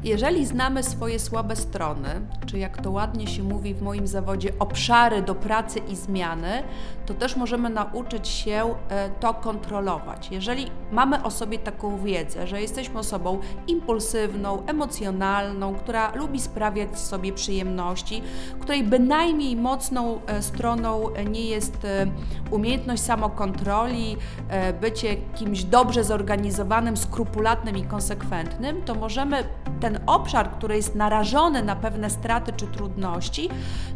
Jeżeli 0.06 0.46
znamy 0.46 0.84
swoje 0.84 1.20
słabe 1.20 1.56
strony, 1.56 2.10
czy 2.46 2.60
jak 2.60 2.82
to 2.82 2.92
ładnie 2.92 3.28
się 3.28 3.44
mówi 3.44 3.74
w 3.74 3.82
moim 3.82 4.08
zawodzie, 4.08 4.52
obszary 4.60 5.22
do 5.22 5.36
pracy 5.36 5.80
i 5.80 5.96
zmiany, 5.96 6.64
to 7.06 7.14
też 7.14 7.36
możemy 7.36 7.70
nauczyć 7.70 8.28
się 8.28 8.76
e, 8.90 9.10
to 9.10 9.34
kontrolować. 9.34 10.32
Jeżeli 10.32 10.72
mamy 10.92 11.24
o 11.24 11.32
sobie 11.32 11.60
taką 11.60 11.98
wiedzę, 12.04 12.48
że 12.48 12.62
jesteśmy 12.62 13.00
osobą 13.00 13.40
impulsywną, 13.68 14.66
emocjonalną, 14.66 15.76
która 15.76 16.16
lubi 16.16 16.40
sprawiać 16.40 17.00
sobie 17.00 17.34
przyjemności, 17.34 18.22
której 18.60 18.84
bynajmniej 18.84 19.56
mocną 19.56 20.20
e, 20.28 20.42
stroną 20.42 21.04
nie 21.30 21.46
jest 21.46 21.86
e, 21.86 22.08
umiejętność 22.52 23.04
samokontroli, 23.04 24.18
e, 24.50 24.74
bycie 24.74 25.16
kimś 25.16 25.64
dobrze 25.64 26.04
zorganizowanym, 26.04 26.98
skrupulatnym 26.98 27.78
i 27.78 27.84
konsekwentnym, 27.84 28.82
to 28.82 28.96
możemy 28.96 29.44
ten 29.80 29.95
obszar, 30.06 30.52
który 30.52 30.75
jest 30.75 30.96
narażony 30.96 31.64
na 31.64 31.75
pewne 31.75 32.10
straty 32.10 32.54
czy 32.54 32.68
trudności, 32.68 33.50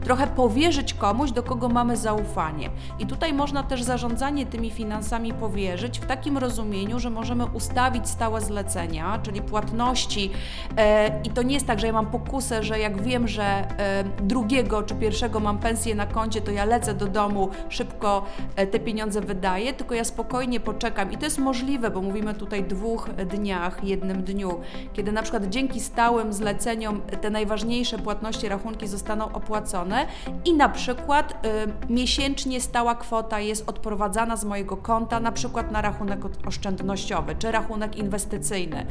trochę 0.04 0.28
powierzyć 0.28 0.94
komuś, 0.94 1.32
do 1.32 1.44
kogo 1.44 1.70
mamy 1.70 1.98
zaufanie. 1.98 2.70
I 3.00 3.06
tutaj 3.06 3.34
można 3.34 3.64
też 3.64 3.84
zarządzanie 3.84 4.46
tymi 4.46 4.72
finansami 4.72 5.34
powierzyć 5.34 6.00
w 6.00 6.06
takim 6.06 6.38
rozumieniu, 6.38 7.00
że 7.00 7.10
możemy 7.10 7.46
ustawić 7.46 8.10
stałe 8.10 8.42
zlecenia, 8.42 9.20
czyli 9.24 9.42
płatności. 9.42 10.32
E, 10.78 11.22
I 11.24 11.30
to 11.30 11.42
nie 11.42 11.54
jest 11.54 11.68
tak, 11.68 11.80
że 11.80 11.88
ja 11.88 11.94
mam 11.94 12.06
pokusę, 12.06 12.64
że 12.64 12.80
jak 12.80 13.02
wiem, 13.02 13.28
że 13.28 13.44
e, 13.44 14.04
drugiego 14.24 14.84
czy 14.84 14.96
pierwszego 14.96 15.40
mam 15.40 15.58
pensję 15.58 15.96
na 15.96 16.06
koncie, 16.06 16.42
to 16.42 16.52
ja 16.52 16.66
lecę 16.66 16.94
do 16.94 17.08
domu, 17.08 17.50
szybko 17.70 18.26
e, 18.56 18.68
te 18.68 18.80
pieniądze 18.80 19.22
wydaję, 19.22 19.74
tylko 19.74 19.96
ja 19.96 20.04
spokojnie 20.04 20.60
poczekam. 20.60 21.12
I 21.12 21.18
to 21.18 21.26
jest 21.26 21.38
możliwe, 21.38 21.92
bo 21.92 22.02
mówimy 22.02 22.34
tutaj 22.34 22.64
dwóch 22.64 23.10
dniach, 23.10 23.84
jednym 23.84 24.24
dniu, 24.24 24.60
kiedy 24.94 25.12
na 25.12 25.22
przykład 25.22 25.50
dzięki 25.50 25.80
stałym 25.90 26.34
zleceniom 26.34 27.02
te 27.22 27.30
najważniejsze 27.30 27.98
płatności, 27.98 28.50
rachunki 28.50 28.88
zostaną 28.88 29.32
opłacone 29.32 30.08
i 30.46 30.54
na 30.54 30.70
przykład 30.70 31.46
y, 31.90 31.94
miesięcznie 31.94 32.62
stała 32.62 32.96
kwota 32.96 33.40
jest 33.40 33.70
odprowadzana 33.70 34.38
z 34.38 34.46
mojego 34.46 34.78
konta, 34.78 35.20
na 35.20 35.32
przykład 35.32 35.72
na 35.72 35.82
rachunek 35.82 36.20
oszczędnościowy 36.46 37.36
czy 37.36 37.52
rachunek 37.52 37.98
inwestycyjny. 37.98 38.86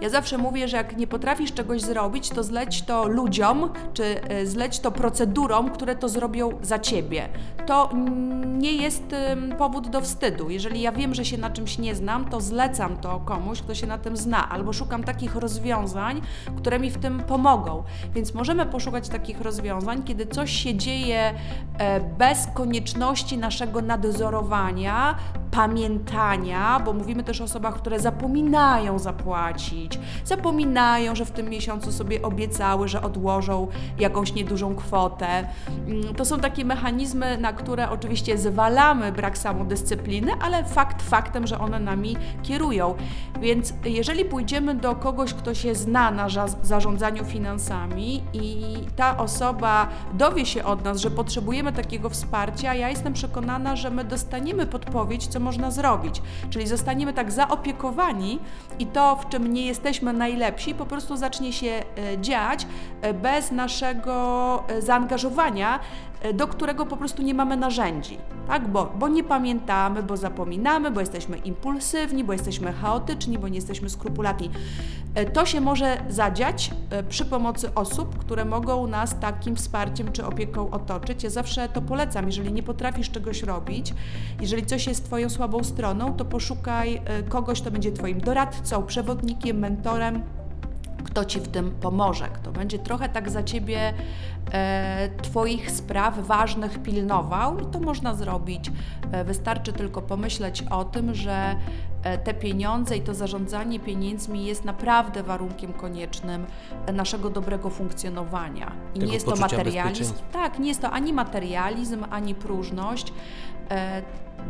Ja 0.00 0.08
zawsze 0.08 0.38
mówię, 0.38 0.68
że 0.68 0.76
jak 0.76 0.96
nie 0.96 1.06
potrafisz 1.06 1.52
czegoś 1.52 1.80
zrobić, 1.80 2.30
to 2.30 2.42
zleć 2.42 2.82
to 2.82 3.08
ludziom, 3.08 3.70
czy 3.94 4.30
y, 4.32 4.46
zleć 4.46 4.78
to 4.78 4.90
procedurom, 4.92 5.70
które 5.70 5.96
to 5.96 6.08
zrobią 6.08 6.50
za 6.62 6.78
ciebie. 6.78 7.28
To 7.66 7.90
nie 8.46 8.72
jest 8.72 9.02
powód 9.58 9.88
do 9.88 10.00
wstydu. 10.00 10.50
Jeżeli 10.50 10.80
ja 10.80 10.92
wiem, 10.92 11.14
że 11.14 11.24
się 11.24 11.38
na 11.38 11.50
czymś 11.50 11.78
nie 11.78 11.94
znam, 11.94 12.28
to 12.28 12.40
zlecam 12.40 12.96
to 12.96 13.20
komuś, 13.20 13.62
kto 13.62 13.74
się 13.74 13.86
na 13.86 13.98
tym 13.98 14.16
zna, 14.16 14.48
albo 14.48 14.72
szukam 14.72 15.04
takich 15.04 15.36
rozwiązań, 15.36 16.15
które 16.56 16.78
mi 16.78 16.90
w 16.90 16.98
tym 16.98 17.20
pomogą. 17.20 17.82
Więc 18.14 18.34
możemy 18.34 18.66
poszukać 18.66 19.08
takich 19.08 19.40
rozwiązań, 19.40 20.02
kiedy 20.02 20.26
coś 20.26 20.50
się 20.50 20.74
dzieje 20.74 21.34
e, 21.78 22.00
bez 22.00 22.46
konieczności 22.54 23.38
naszego 23.38 23.82
nadzorowania, 23.82 25.14
pamiętania, 25.56 26.80
bo 26.84 26.92
mówimy 26.92 27.24
też 27.24 27.40
o 27.40 27.44
osobach, 27.44 27.74
które 27.74 28.00
zapominają 28.00 28.98
zapłacić, 28.98 29.98
zapominają, 30.24 31.14
że 31.14 31.24
w 31.24 31.30
tym 31.30 31.48
miesiącu 31.48 31.92
sobie 31.92 32.22
obiecały, 32.22 32.88
że 32.88 33.02
odłożą 33.02 33.68
jakąś 33.98 34.34
niedużą 34.34 34.74
kwotę. 34.74 35.26
Mm, 35.86 36.14
To 36.14 36.24
są 36.24 36.40
takie 36.40 36.64
mechanizmy, 36.64 37.38
na 37.38 37.52
które 37.52 37.90
oczywiście 37.90 38.38
zwalamy 38.38 39.12
brak 39.12 39.38
samodyscypliny, 39.38 40.32
ale 40.42 40.64
fakt 40.64 41.02
faktem, 41.02 41.46
że 41.46 41.58
one 41.58 41.80
nami 41.80 42.16
kierują. 42.42 42.94
Więc 43.40 43.74
jeżeli 43.84 44.24
pójdziemy 44.24 44.74
do 44.74 44.94
kogoś, 44.94 45.34
kto 45.34 45.54
się 45.54 45.74
zna 45.74 46.10
na 46.10 46.28
za- 46.28 46.46
zarządzaniu 46.62 47.24
finansami 47.24 48.22
i 48.32 48.62
ta 48.96 49.18
osoba 49.18 49.88
dowie 50.14 50.46
się 50.46 50.64
od 50.64 50.84
nas, 50.84 50.98
że 51.00 51.10
potrzebujemy 51.10 51.72
takiego 51.72 52.08
wsparcia, 52.10 52.74
ja 52.74 52.88
jestem 52.88 53.12
przekonana, 53.12 53.76
że 53.76 53.90
my 53.90 54.04
dostaniemy 54.04 54.66
podpowiedź, 54.66 55.26
co 55.26 55.40
można 55.46 55.70
zrobić. 55.70 56.22
Czyli 56.50 56.66
zostaniemy 56.66 57.12
tak 57.12 57.32
zaopiekowani 57.32 58.38
i 58.78 58.86
to, 58.86 59.16
w 59.16 59.28
czym 59.28 59.52
nie 59.52 59.66
jesteśmy 59.66 60.12
najlepsi, 60.12 60.74
po 60.74 60.86
prostu 60.86 61.16
zacznie 61.16 61.52
się 61.52 61.66
e, 61.66 62.18
dziać 62.18 62.66
e, 63.02 63.14
bez 63.14 63.52
naszego 63.52 64.14
e, 64.68 64.82
zaangażowania, 64.82 65.80
do 66.34 66.46
którego 66.48 66.86
po 66.86 66.96
prostu 66.96 67.22
nie 67.22 67.34
mamy 67.34 67.56
narzędzi. 67.56 68.18
Tak? 68.48 68.68
Bo, 68.68 68.92
bo 68.98 69.08
nie 69.08 69.24
pamiętamy, 69.24 70.02
bo 70.02 70.16
zapominamy, 70.16 70.90
bo 70.90 71.00
jesteśmy 71.00 71.36
impulsywni, 71.36 72.24
bo 72.24 72.32
jesteśmy 72.32 72.72
chaotyczni, 72.72 73.38
bo 73.38 73.48
nie 73.48 73.54
jesteśmy 73.54 73.90
skrupulatni. 73.90 74.50
E, 75.14 75.24
To 75.24 75.46
się 75.46 75.60
może 75.60 75.98
zadziać 76.08 76.70
e, 76.90 77.02
przy 77.02 77.24
pomocy 77.24 77.74
osób, 77.74 78.18
które 78.18 78.44
mogą 78.44 78.86
nas 78.86 79.20
takim 79.20 79.56
wsparciem 79.56 80.12
czy 80.12 80.26
opieką 80.26 80.70
otoczyć. 80.70 81.24
Ja 81.24 81.30
zawsze 81.30 81.68
to 81.68 81.82
polecam. 81.82 82.26
Jeżeli 82.26 82.52
nie 82.52 82.62
potrafisz 82.62 83.10
czegoś 83.10 83.42
robić, 83.42 83.94
jeżeli 84.40 84.66
coś 84.66 84.86
jest 84.86 85.04
Twoją 85.04 85.30
słabą 85.30 85.64
stroną, 85.64 86.14
to 86.14 86.24
poszukaj 86.24 87.02
e, 87.04 87.22
kogoś, 87.22 87.60
kto 87.60 87.70
będzie 87.70 87.92
Twoim 87.92 88.20
doradcą, 88.20 88.82
przewodnikiem, 88.82 89.58
mentorem, 89.58 90.22
kto 91.06 91.24
Ci 91.24 91.40
w 91.40 91.48
tym 91.48 91.70
pomoże, 91.70 92.28
kto 92.28 92.52
będzie 92.52 92.78
trochę 92.78 93.08
tak 93.08 93.30
za 93.30 93.42
Ciebie 93.42 93.94
e, 94.52 95.08
Twoich 95.22 95.70
spraw 95.70 96.26
ważnych 96.26 96.82
pilnował 96.82 97.58
i 97.58 97.66
to 97.66 97.80
można 97.80 98.14
zrobić. 98.14 98.70
E, 99.12 99.24
wystarczy 99.24 99.72
tylko 99.72 100.02
pomyśleć 100.02 100.62
o 100.70 100.84
tym, 100.84 101.14
że 101.14 101.56
e, 102.02 102.18
te 102.18 102.34
pieniądze 102.34 102.96
i 102.96 103.00
to 103.00 103.14
zarządzanie 103.14 103.80
pieniędzmi 103.80 104.46
jest 104.46 104.64
naprawdę 104.64 105.22
warunkiem 105.22 105.72
koniecznym 105.72 106.46
e, 106.86 106.92
naszego 106.92 107.30
dobrego 107.30 107.70
funkcjonowania. 107.70 108.72
I 108.94 108.98
Tego 108.98 109.06
nie 109.06 109.14
jest 109.14 109.26
to 109.26 109.36
materializm. 109.36 110.14
Tak, 110.32 110.58
nie 110.58 110.68
jest 110.68 110.80
to 110.80 110.90
ani 110.90 111.12
materializm, 111.12 112.04
ani 112.10 112.34
próżność. 112.34 113.12
E, 113.70 114.02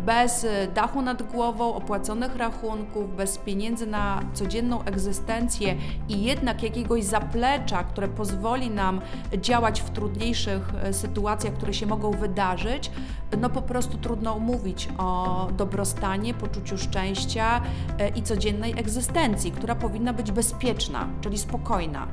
Bez 0.06 0.44
e, 0.44 0.66
dachu 0.74 1.02
nad 1.02 1.22
głową, 1.22 1.74
opłaconych 1.74 2.36
rachunków, 2.36 3.16
bez 3.16 3.38
pieniędzy 3.38 3.86
na 3.86 4.20
codzienną 4.34 4.82
egzystencję 4.84 5.76
i 6.08 6.22
jednak 6.22 6.62
jakiegoś 6.62 7.04
zaplecza, 7.04 7.84
które 7.84 8.08
pozwoli 8.08 8.70
nam 8.70 9.00
działać 9.38 9.80
w 9.80 9.90
trudniejszych 9.90 10.74
e, 10.82 10.92
sytuacjach, 10.92 11.54
które 11.54 11.74
się 11.74 11.86
mogą 11.86 12.10
wydarzyć, 12.10 12.90
no 13.40 13.50
po 13.50 13.62
prostu 13.62 13.98
trudno 13.98 14.34
umówić 14.34 14.88
o 14.98 15.48
dobrostanie, 15.56 16.34
poczuciu 16.34 16.78
szczęścia 16.78 17.62
e, 17.98 18.08
i 18.08 18.22
codziennej 18.22 18.72
egzystencji, 18.78 19.52
która 19.52 19.74
powinna 19.74 20.12
być 20.12 20.32
bezpieczna, 20.32 21.08
czyli 21.20 21.38
spokojna. 21.38 22.06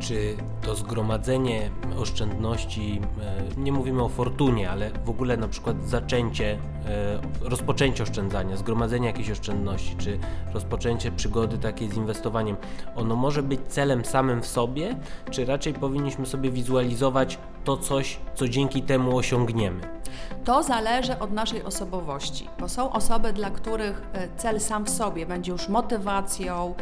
Czy 0.00 0.36
to 0.62 0.74
zgromadzenie 0.74 1.70
oszczędności, 1.98 3.00
e, 3.20 3.60
nie 3.60 3.72
mówimy 3.72 4.02
o 4.02 4.08
fortunie, 4.08 4.70
ale 4.70 4.90
w 5.04 5.10
ogóle 5.10 5.36
na 5.36 5.48
przykład 5.48 5.88
zaczęcie, 5.88 6.58
e, 6.86 7.20
rozpoczęcie 7.40 8.02
oszczędzania, 8.02 8.56
zgromadzenie 8.56 9.06
jakiejś 9.06 9.30
oszczędności, 9.30 9.96
czy 9.96 10.18
rozpoczęcie 10.54 11.12
przygody 11.12 11.58
takiej 11.58 11.88
z 11.88 11.96
inwestowaniem, 11.96 12.56
ono 12.96 13.16
może 13.16 13.42
być 13.42 13.60
celem 13.68 14.04
samym 14.04 14.42
w 14.42 14.46
sobie, 14.46 14.96
czy 15.30 15.44
raczej 15.44 15.74
powinniśmy 15.74 16.26
sobie 16.26 16.50
wizualizować 16.50 17.38
to 17.64 17.76
coś, 17.76 18.18
co 18.34 18.48
dzięki 18.48 18.82
temu 18.82 19.16
osiągniemy? 19.16 19.80
To 20.44 20.62
zależy 20.62 21.18
od 21.18 21.32
naszej 21.32 21.62
osobowości, 21.62 22.48
bo 22.60 22.68
są 22.68 22.92
osoby, 22.92 23.32
dla 23.32 23.50
których 23.50 24.02
e, 24.12 24.28
cel 24.36 24.60
sam 24.60 24.84
w 24.84 24.90
sobie 24.90 25.26
będzie 25.26 25.52
już 25.52 25.68
motywacją 25.68 26.74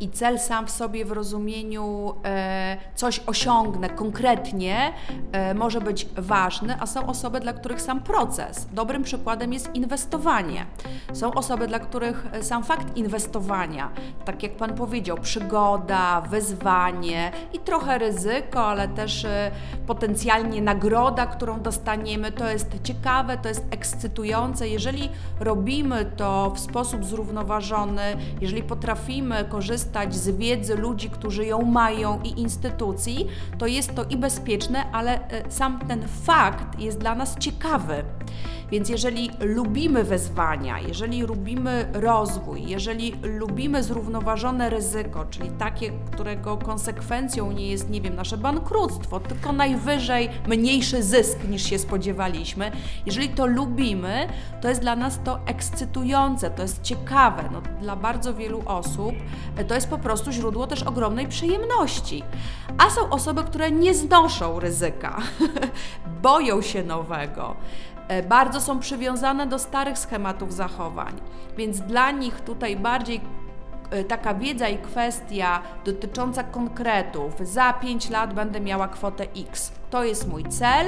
i 0.00 0.10
cel 0.10 0.38
sam 0.38 0.66
w 0.66 0.70
sobie 0.70 1.04
w 1.04 1.12
rozumieniu 1.12 2.14
e, 2.24 2.76
coś 2.94 3.20
osiągnę 3.26 3.90
konkretnie 3.90 4.92
e, 5.32 5.54
może 5.54 5.80
być 5.80 6.06
ważny, 6.16 6.76
a 6.80 6.86
są 6.86 7.06
osoby, 7.06 7.40
dla 7.40 7.52
których 7.52 7.82
sam 7.82 8.00
proces. 8.00 8.68
Dobrym 8.72 9.02
przykładem 9.02 9.52
jest 9.52 9.74
inwestowanie. 9.74 10.66
Są 11.12 11.34
osoby, 11.34 11.66
dla 11.66 11.78
których 11.78 12.26
e, 12.32 12.42
sam 12.42 12.64
fakt 12.64 12.96
inwestowania, 12.96 13.90
tak 14.24 14.42
jak 14.42 14.56
Pan 14.56 14.74
powiedział, 14.74 15.18
przygoda, 15.18 16.20
wyzwanie 16.20 17.32
i 17.52 17.58
trochę 17.58 17.98
ryzyko, 17.98 18.66
ale 18.66 18.88
też 18.88 19.24
e, 19.24 19.50
potencjalnie 19.86 20.62
nagroda, 20.62 21.26
którą 21.26 21.60
dostaniemy, 21.60 22.32
to 22.32 22.50
jest 22.50 22.69
ciekawe, 22.82 23.38
to 23.38 23.48
jest 23.48 23.64
ekscytujące. 23.70 24.68
Jeżeli 24.68 25.08
robimy 25.40 26.04
to 26.16 26.52
w 26.56 26.60
sposób 26.60 27.04
zrównoważony, 27.04 28.16
jeżeli 28.40 28.62
potrafimy 28.62 29.44
korzystać 29.44 30.14
z 30.14 30.28
wiedzy 30.28 30.76
ludzi, 30.76 31.10
którzy 31.10 31.46
ją 31.46 31.62
mają 31.62 32.20
i 32.22 32.40
instytucji, 32.40 33.26
to 33.58 33.66
jest 33.66 33.94
to 33.94 34.04
i 34.04 34.16
bezpieczne, 34.16 34.92
ale 34.92 35.28
e, 35.28 35.50
sam 35.50 35.78
ten 35.88 36.08
fakt 36.08 36.78
jest 36.78 36.98
dla 36.98 37.14
nas 37.14 37.38
ciekawy. 37.38 38.04
Więc 38.70 38.88
jeżeli 38.88 39.30
lubimy 39.40 40.04
wyzwania, 40.04 40.80
jeżeli 40.80 41.22
lubimy 41.22 41.88
rozwój, 41.92 42.66
jeżeli 42.66 43.14
lubimy 43.22 43.82
zrównoważone 43.82 44.70
ryzyko, 44.70 45.24
czyli 45.30 45.50
takie, 45.50 45.92
którego 46.12 46.56
konsekwencją 46.56 47.52
nie 47.52 47.70
jest, 47.70 47.90
nie 47.90 48.00
wiem, 48.00 48.14
nasze 48.14 48.36
bankructwo, 48.36 49.20
tylko 49.20 49.52
najwyżej 49.52 50.28
mniejszy 50.46 51.02
zysk 51.02 51.38
niż 51.48 51.62
się 51.62 51.78
spodziewaliśmy, 51.78 52.72
jeżeli 53.06 53.28
to 53.28 53.46
lubimy, 53.46 54.28
to 54.60 54.68
jest 54.68 54.80
dla 54.80 54.96
nas 54.96 55.20
to 55.24 55.38
ekscytujące, 55.46 56.50
to 56.50 56.62
jest 56.62 56.82
ciekawe. 56.82 57.48
No, 57.52 57.62
dla 57.80 57.96
bardzo 57.96 58.34
wielu 58.34 58.62
osób 58.66 59.14
e, 59.56 59.64
to 59.64 59.74
jest 59.74 59.88
po 59.88 59.98
prostu 59.98 60.32
źródło 60.32 60.66
też 60.66 60.82
ogromnej 60.82 61.28
przyjemności. 61.28 62.22
A 62.78 62.90
są 62.90 63.10
osoby, 63.10 63.44
które 63.44 63.70
nie 63.70 63.94
znoszą 63.94 64.60
ryzyka, 64.60 65.18
boją 66.22 66.62
się 66.62 66.82
nowego 66.82 67.56
bardzo 68.28 68.60
są 68.60 68.78
przywiązane 68.78 69.46
do 69.46 69.58
starych 69.58 69.98
schematów 69.98 70.54
zachowań, 70.54 71.20
więc 71.56 71.80
dla 71.80 72.10
nich 72.10 72.40
tutaj 72.40 72.76
bardziej 72.76 73.20
e, 73.90 74.04
taka 74.04 74.34
wiedza 74.34 74.68
i 74.68 74.78
kwestia 74.78 75.62
dotycząca 75.84 76.44
konkretów. 76.44 77.34
Za 77.40 77.72
5 77.72 78.10
lat 78.10 78.34
będę 78.34 78.60
miała 78.60 78.88
kwotę 78.88 79.26
X. 79.36 79.72
To 79.90 80.04
jest 80.04 80.28
mój 80.28 80.44
cel. 80.44 80.86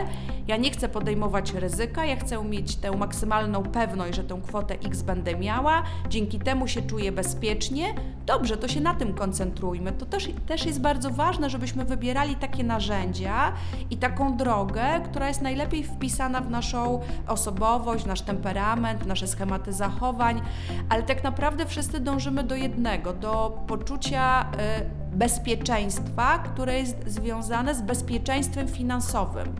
Ja 0.49 0.57
nie 0.57 0.71
chcę 0.71 0.89
podejmować 0.89 1.53
ryzyka, 1.53 2.05
ja 2.05 2.17
chcę 2.17 2.45
mieć 2.45 2.77
tę 2.77 2.91
maksymalną 2.91 3.63
pewność, 3.63 4.15
że 4.17 4.25
tę 4.25 4.41
kwotę 4.49 4.75
X 4.75 5.03
będę 5.03 5.37
miała. 5.37 5.83
Dzięki 6.09 6.39
temu 6.39 6.69
się 6.69 6.83
czuję 6.83 7.13
bezpiecznie. 7.13 7.95
Dobrze, 8.27 8.57
to 8.57 8.69
się 8.69 8.81
na 8.81 8.95
tym 8.95 9.15
koncentrujmy. 9.15 9.93
To 9.93 10.07
też, 10.07 10.29
też 10.47 10.67
jest 10.67 10.81
bardzo 10.81 11.11
ważne, 11.11 11.51
żebyśmy 11.51 11.85
wybierali 11.85 12.37
takie 12.37 12.65
narzędzia 12.65 13.53
i 13.91 13.97
taką 13.97 14.37
drogę, 14.37 14.83
która 15.05 15.29
jest 15.29 15.43
najlepiej 15.43 15.85
wpisana 15.85 16.41
w 16.41 16.51
naszą 16.51 17.01
osobowość, 17.29 18.05
nasz 18.05 18.21
temperament, 18.23 19.07
nasze 19.07 19.27
schematy 19.27 19.73
zachowań, 19.73 20.41
ale 20.89 21.03
tak 21.03 21.25
naprawdę 21.25 21.67
wszyscy 21.67 22.01
dążymy 22.01 22.45
do 22.45 22.55
jednego, 22.55 23.13
do 23.13 23.59
poczucia. 23.67 24.47
y, 24.89 25.02
bezpieczeństwa, 25.13 26.39
które 26.39 26.79
jest 26.79 26.97
związane 27.07 27.75
z 27.75 27.83
bezpieczeństwem 27.83 28.69
finansowym. 28.69 29.55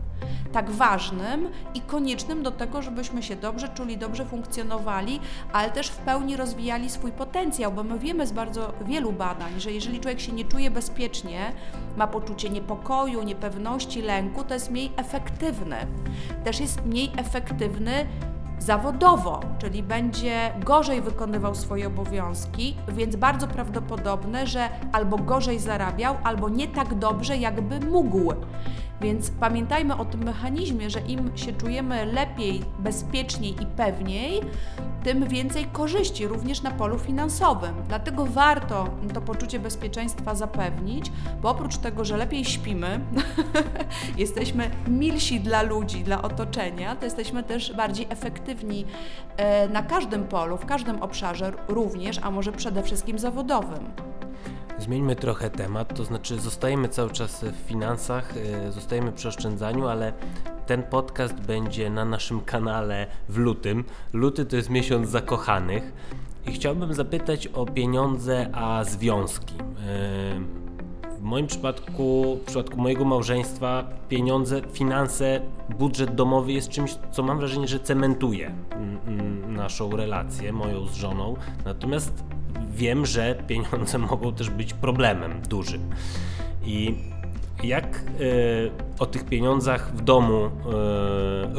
Tak 0.51 0.71
ważnym 0.71 1.49
i 1.73 1.81
koniecznym 1.81 2.43
do 2.43 2.51
tego, 2.51 2.81
żebyśmy 2.81 3.23
się 3.23 3.35
dobrze 3.35 3.69
czuli, 3.69 3.97
dobrze 3.97 4.25
funkcjonowali, 4.25 5.19
ale 5.53 5.71
też 5.71 5.87
w 5.87 5.97
pełni 5.97 6.37
rozwijali 6.37 6.89
swój 6.89 7.11
potencjał, 7.11 7.71
bo 7.71 7.83
my 7.83 7.99
wiemy 7.99 8.27
z 8.27 8.31
bardzo 8.31 8.73
wielu 8.85 9.11
badań, 9.11 9.59
że 9.59 9.71
jeżeli 9.71 9.99
człowiek 9.99 10.19
się 10.19 10.31
nie 10.31 10.45
czuje 10.45 10.71
bezpiecznie, 10.71 11.53
ma 11.97 12.07
poczucie 12.07 12.49
niepokoju, 12.49 13.23
niepewności, 13.23 14.01
lęku, 14.01 14.43
to 14.43 14.53
jest 14.53 14.71
mniej 14.71 14.91
efektywny. 14.95 15.77
Też 16.43 16.59
jest 16.59 16.85
mniej 16.85 17.11
efektywny 17.17 18.05
zawodowo, 18.65 19.39
czyli 19.59 19.83
będzie 19.83 20.51
gorzej 20.65 21.01
wykonywał 21.01 21.55
swoje 21.55 21.87
obowiązki, 21.87 22.75
więc 22.87 23.15
bardzo 23.15 23.47
prawdopodobne, 23.47 24.47
że 24.47 24.69
albo 24.91 25.17
gorzej 25.17 25.59
zarabiał, 25.59 26.15
albo 26.23 26.49
nie 26.49 26.67
tak 26.67 26.93
dobrze, 26.93 27.37
jakby 27.37 27.79
mógł. 27.79 28.33
Więc 29.03 29.31
pamiętajmy 29.31 29.97
o 29.97 30.05
tym 30.05 30.23
mechanizmie, 30.23 30.89
że 30.89 30.99
im 30.99 31.37
się 31.37 31.53
czujemy 31.53 32.05
lepiej, 32.05 32.61
bezpieczniej 32.79 33.51
i 33.61 33.65
pewniej, 33.65 34.41
tym 35.03 35.27
więcej 35.27 35.65
korzyści 35.65 36.27
również 36.27 36.61
na 36.61 36.71
polu 36.71 36.99
finansowym. 36.99 37.75
Dlatego 37.87 38.25
warto 38.25 38.87
to 39.13 39.21
poczucie 39.21 39.59
bezpieczeństwa 39.59 40.35
zapewnić, 40.35 41.11
bo 41.41 41.49
oprócz 41.49 41.77
tego, 41.77 42.05
że 42.05 42.17
lepiej 42.17 42.45
śpimy, 42.45 42.99
jesteśmy 44.17 44.71
milsi 44.87 45.39
dla 45.39 45.61
ludzi, 45.61 46.03
dla 46.03 46.21
otoczenia, 46.21 46.95
to 46.95 47.05
jesteśmy 47.05 47.43
też 47.43 47.73
bardziej 47.73 48.07
efektywni 48.09 48.85
e, 49.37 49.69
na 49.69 49.83
każdym 49.83 50.23
polu, 50.23 50.57
w 50.57 50.65
każdym 50.65 51.01
obszarze 51.01 51.51
również, 51.67 52.19
a 52.21 52.31
może 52.31 52.51
przede 52.51 52.83
wszystkim 52.83 53.19
zawodowym. 53.19 54.12
Zmieńmy 54.79 55.15
trochę 55.15 55.49
temat, 55.49 55.97
to 55.97 56.05
znaczy 56.05 56.39
zostajemy 56.39 56.89
cały 56.89 57.09
czas 57.09 57.43
w 57.43 57.67
finansach, 57.67 58.33
y, 58.67 58.71
zostajemy 58.71 59.11
przy 59.11 59.27
oszczędzaniu, 59.27 59.87
ale 59.87 60.13
ten 60.65 60.83
podcast 60.83 61.39
będzie 61.39 61.89
na 61.89 62.05
naszym 62.05 62.41
kanale 62.41 63.07
w 63.29 63.37
lutym. 63.37 63.83
Luty 64.13 64.45
to 64.45 64.55
jest 64.55 64.69
miesiąc 64.69 65.09
zakochanych 65.09 65.93
i 66.45 66.51
chciałbym 66.51 66.93
zapytać 66.93 67.47
o 67.47 67.65
pieniądze, 67.65 68.49
a 68.53 68.83
związki. 68.83 69.55
Y, 69.55 70.63
w 71.23 71.25
moim 71.25 71.47
przypadku, 71.47 72.37
w 72.41 72.45
przypadku 72.45 72.77
mojego 72.77 73.05
małżeństwa, 73.05 73.83
pieniądze, 74.09 74.61
finanse, 74.71 75.41
budżet 75.79 76.15
domowy 76.15 76.51
jest 76.51 76.69
czymś, 76.69 76.95
co 77.11 77.23
mam 77.23 77.37
wrażenie, 77.37 77.67
że 77.67 77.79
cementuje 77.79 78.55
mm, 78.71 78.99
mm, 79.07 79.55
naszą 79.55 79.91
relację, 79.91 80.53
moją 80.53 80.87
z 80.87 80.93
żoną. 80.93 81.35
Natomiast 81.65 82.23
wiem, 82.73 83.05
że 83.05 83.35
pieniądze 83.47 83.97
mogą 84.11 84.33
też 84.33 84.49
być 84.49 84.73
problemem 84.73 85.41
dużym. 85.41 85.89
I 86.65 86.95
jak 87.63 88.01
y, 88.19 88.71
o 88.99 89.05
tych 89.05 89.25
pieniądzach 89.25 89.95
w 89.95 90.01
domu 90.01 90.45
y, 90.45 90.49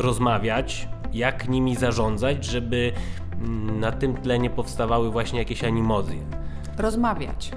rozmawiać, 0.02 0.88
jak 1.12 1.48
nimi 1.48 1.76
zarządzać, 1.76 2.44
żeby 2.44 2.76
y, 2.76 3.48
na 3.72 3.92
tym 3.92 4.16
tle 4.16 4.38
nie 4.38 4.50
powstawały 4.50 5.10
właśnie 5.10 5.38
jakieś 5.38 5.64
animozje? 5.64 6.20
Rozmawiać. 6.78 7.52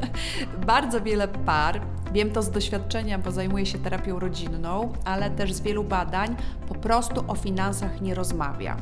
Bardzo 0.66 1.00
wiele 1.00 1.28
par 1.28 1.80
Wiem 2.14 2.30
to 2.30 2.42
z 2.42 2.50
doświadczenia, 2.50 3.18
bo 3.18 3.30
zajmuję 3.30 3.66
się 3.66 3.78
terapią 3.78 4.18
rodzinną, 4.18 4.92
ale 5.04 5.30
też 5.30 5.52
z 5.52 5.60
wielu 5.60 5.84
badań 5.84 6.36
po 6.68 6.74
prostu 6.74 7.24
o 7.28 7.34
finansach 7.34 8.00
nie 8.00 8.14
rozmawia. 8.14 8.76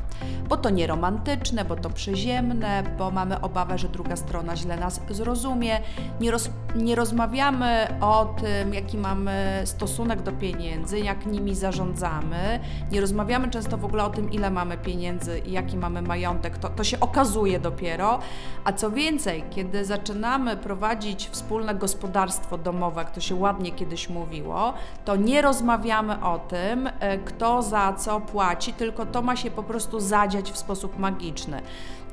Bo 0.49 0.57
to 0.57 0.69
nieromantyczne, 0.69 1.65
bo 1.65 1.75
to 1.75 1.89
przyziemne, 1.89 2.83
bo 2.97 3.11
mamy 3.11 3.41
obawę, 3.41 3.77
że 3.77 3.89
druga 3.89 4.15
strona 4.15 4.55
źle 4.55 4.77
nas 4.77 5.01
zrozumie. 5.09 5.79
Nie, 6.19 6.31
roz, 6.31 6.49
nie 6.75 6.95
rozmawiamy 6.95 7.87
o 8.01 8.35
tym, 8.41 8.73
jaki 8.73 8.97
mamy 8.97 9.61
stosunek 9.65 10.21
do 10.21 10.31
pieniędzy, 10.31 10.99
jak 10.99 11.25
nimi 11.25 11.55
zarządzamy. 11.55 12.59
Nie 12.91 13.01
rozmawiamy 13.01 13.49
często 13.49 13.77
w 13.77 13.85
ogóle 13.85 14.03
o 14.03 14.09
tym, 14.09 14.31
ile 14.31 14.51
mamy 14.51 14.77
pieniędzy 14.77 15.39
i 15.39 15.51
jaki 15.51 15.77
mamy 15.77 16.01
majątek. 16.01 16.57
To, 16.57 16.69
to 16.69 16.83
się 16.83 16.99
okazuje 16.99 17.59
dopiero. 17.59 18.19
A 18.63 18.73
co 18.73 18.91
więcej, 18.91 19.43
kiedy 19.49 19.85
zaczynamy 19.85 20.57
prowadzić 20.57 21.29
wspólne 21.29 21.75
gospodarstwo 21.75 22.57
domowe, 22.57 23.05
to 23.05 23.22
się 23.23 23.35
ładnie 23.35 23.71
kiedyś 23.71 24.09
mówiło, 24.09 24.73
to 25.05 25.15
nie 25.15 25.41
rozmawiamy 25.41 26.23
o 26.23 26.39
tym, 26.39 26.89
e, 26.99 27.17
kto 27.17 27.61
za 27.61 27.93
co 27.93 28.19
płaci, 28.19 28.73
tylko 28.73 29.05
to 29.05 29.21
ma 29.21 29.35
się 29.35 29.51
po 29.51 29.63
prostu 29.63 29.99
zadziać 29.99 30.51
w 30.51 30.57
sposób 30.57 30.99
magiczny. 30.99 31.61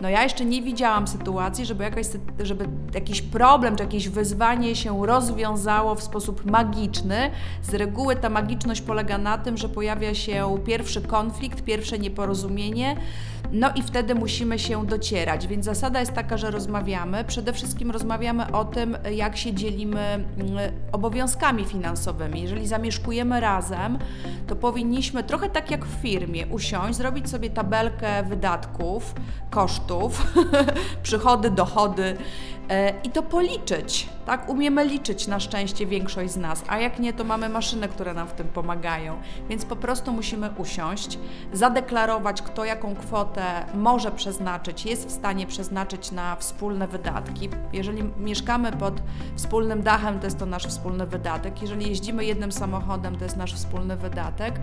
No 0.00 0.08
ja 0.08 0.22
jeszcze 0.22 0.44
nie 0.44 0.62
widziałam 0.62 1.08
sytuacji, 1.08 1.66
żeby, 1.66 1.84
jakaś, 1.84 2.06
żeby 2.42 2.68
jakiś 2.94 3.22
problem 3.22 3.76
czy 3.76 3.82
jakieś 3.82 4.08
wyzwanie 4.08 4.76
się 4.76 5.06
rozwiązało 5.06 5.94
w 5.94 6.02
sposób 6.02 6.50
magiczny. 6.50 7.30
Z 7.62 7.74
reguły 7.74 8.16
ta 8.16 8.28
magiczność 8.28 8.80
polega 8.80 9.18
na 9.18 9.38
tym, 9.38 9.56
że 9.56 9.68
pojawia 9.68 10.14
się 10.14 10.58
pierwszy 10.66 11.02
konflikt, 11.02 11.64
pierwsze 11.64 11.98
nieporozumienie, 11.98 12.96
no 13.52 13.70
i 13.74 13.82
wtedy 13.82 14.14
musimy 14.14 14.58
się 14.58 14.86
docierać. 14.86 15.46
Więc 15.46 15.64
zasada 15.64 16.00
jest 16.00 16.12
taka, 16.12 16.36
że 16.36 16.50
rozmawiamy. 16.50 17.24
Przede 17.24 17.52
wszystkim 17.52 17.90
rozmawiamy 17.90 18.52
o 18.52 18.64
tym, 18.64 18.96
jak 19.12 19.36
się 19.36 19.54
dzielimy 19.54 20.00
mm, 20.00 20.26
obowiązkami 20.92 21.64
finansowymi. 21.64 22.42
Jeżeli 22.42 22.66
zamieszkujemy 22.66 23.40
razem, 23.40 23.98
to 24.46 24.56
powinniśmy 24.56 25.24
trochę 25.24 25.48
tak 25.48 25.70
jak 25.70 25.86
w 25.86 26.02
firmie 26.02 26.46
usiąść, 26.46 26.98
zrobić 26.98 27.30
sobie 27.30 27.50
tabelkę 27.50 28.22
wydatków, 28.22 29.14
kosztów, 29.50 29.89
przychody, 31.02 31.50
dochody 31.50 32.16
i 33.04 33.10
to 33.10 33.22
policzyć. 33.22 34.08
Tak, 34.26 34.48
umiemy 34.48 34.84
liczyć 34.84 35.26
na 35.26 35.40
szczęście 35.40 35.86
większość 35.86 36.30
z 36.30 36.36
nas, 36.36 36.64
a 36.68 36.78
jak 36.78 36.98
nie, 36.98 37.12
to 37.12 37.24
mamy 37.24 37.48
maszyny, 37.48 37.88
które 37.88 38.14
nam 38.14 38.28
w 38.28 38.32
tym 38.32 38.48
pomagają. 38.48 39.18
Więc 39.48 39.64
po 39.64 39.76
prostu 39.76 40.12
musimy 40.12 40.50
usiąść, 40.56 41.18
zadeklarować, 41.52 42.42
kto 42.42 42.64
jaką 42.64 42.94
kwotę 42.94 43.64
może 43.74 44.10
przeznaczyć, 44.10 44.86
jest 44.86 45.08
w 45.08 45.12
stanie 45.12 45.46
przeznaczyć 45.46 46.12
na 46.12 46.36
wspólne 46.36 46.88
wydatki. 46.88 47.48
Jeżeli 47.72 48.02
mieszkamy 48.18 48.72
pod 48.72 48.94
wspólnym 49.36 49.82
dachem, 49.82 50.18
to 50.18 50.26
jest 50.26 50.38
to 50.38 50.46
nasz 50.46 50.66
wspólny 50.66 51.06
wydatek. 51.06 51.62
Jeżeli 51.62 51.88
jeździmy 51.88 52.24
jednym 52.24 52.52
samochodem, 52.52 53.16
to 53.16 53.24
jest 53.24 53.36
nasz 53.36 53.54
wspólny 53.54 53.96
wydatek. 53.96 54.54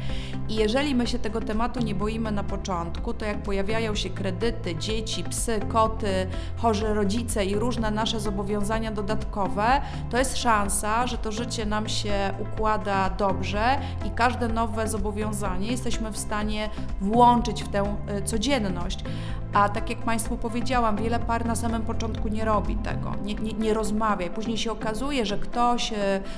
I 0.50 0.56
jeżeli 0.56 0.96
my 0.96 1.08
się 1.08 1.20
tego 1.20 1.41
tematu 1.41 1.80
nie 1.80 1.96
boimy 1.96 2.32
na 2.32 2.43
początku, 2.43 3.13
to 3.13 3.26
jak 3.26 3.43
pojawiają 3.43 3.96
się 3.96 4.10
kredyty, 4.10 4.76
dzieci, 4.76 5.24
psy, 5.24 5.60
koty, 5.70 6.28
chorzy 6.58 6.93
rodzice 6.93 7.46
i 7.46 7.56
różne 7.56 7.91
nasze 7.98 8.20
zobowiązania 8.20 8.92
dodatkowe, 8.92 9.82
to 10.10 10.18
jest 10.18 10.38
szansa, 10.38 11.08
że 11.08 11.18
to 11.18 11.32
życie 11.32 11.66
nam 11.66 11.90
się 11.90 12.34
układa 12.40 13.10
dobrze 13.10 13.80
i 14.06 14.12
każde 14.12 14.48
nowe 14.48 14.88
zobowiązanie 14.88 15.68
jesteśmy 15.68 16.12
w 16.12 16.18
stanie 16.18 16.70
włączyć 17.02 17.64
w 17.64 17.68
tę 17.68 17.96
y, 18.18 18.22
codzienność. 18.22 19.04
A 19.54 19.70
tak 19.70 19.90
jak 19.90 20.00
Państwu 20.00 20.38
powiedziałam, 20.38 20.96
wiele 20.96 21.20
par 21.20 21.46
na 21.46 21.56
samym 21.56 21.82
początku 21.82 22.28
nie 22.28 22.46
robi 22.46 22.76
tego, 22.76 23.12
nie, 23.24 23.36
nie, 23.36 23.54
nie 23.54 23.74
rozmawia. 23.74 24.26
I 24.26 24.30
później 24.30 24.58
się 24.58 24.72
okazuje, 24.72 25.26
że 25.26 25.38
ktoś 25.38 25.94
e, 25.94 25.96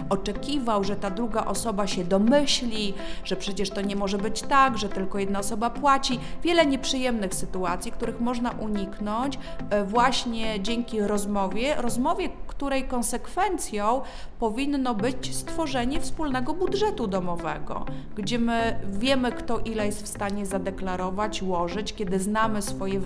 oczekiwał, 0.10 0.84
że 0.84 0.95
ta 0.95 1.10
druga 1.10 1.45
osoba 1.45 1.88
się 1.88 2.04
domyśli, 2.04 2.93
że 3.24 3.36
przecież 3.36 3.69
to 3.69 3.82
nie 3.82 3.95
może 3.95 4.17
być 4.17 4.41
tak, 4.41 4.78
że 4.78 4.89
tylko 4.89 5.19
jedna 5.19 5.39
osoba 5.39 5.69
płaci. 5.69 6.19
Wiele 6.43 6.65
nieprzyjemnych 6.65 7.36
sytuacji, 7.36 7.91
których 7.91 8.19
można 8.19 8.52
uniknąć 8.52 9.39
e, 9.69 9.84
właśnie 9.84 10.62
dzięki 10.62 11.02
rozmowie, 11.02 11.76
rozmowie, 11.76 12.30
której 12.48 12.84
konsekwencją 12.84 14.02
powinno 14.39 14.95
być 14.95 15.36
stworzenie 15.36 16.02
wspólnego 16.02 16.54
budżetu 16.54 17.08
domowego, 17.08 17.86
gdzie 18.15 18.39
my 18.39 18.80
wiemy, 18.89 19.32
kto 19.32 19.60
ile 19.60 19.86
jest 19.86 20.04
w 20.04 20.08
stanie 20.08 20.45
zadeklarować, 20.45 21.43
łożyć, 21.43 21.93
kiedy 21.93 22.19
znamy 22.19 22.62
swoje 22.62 23.00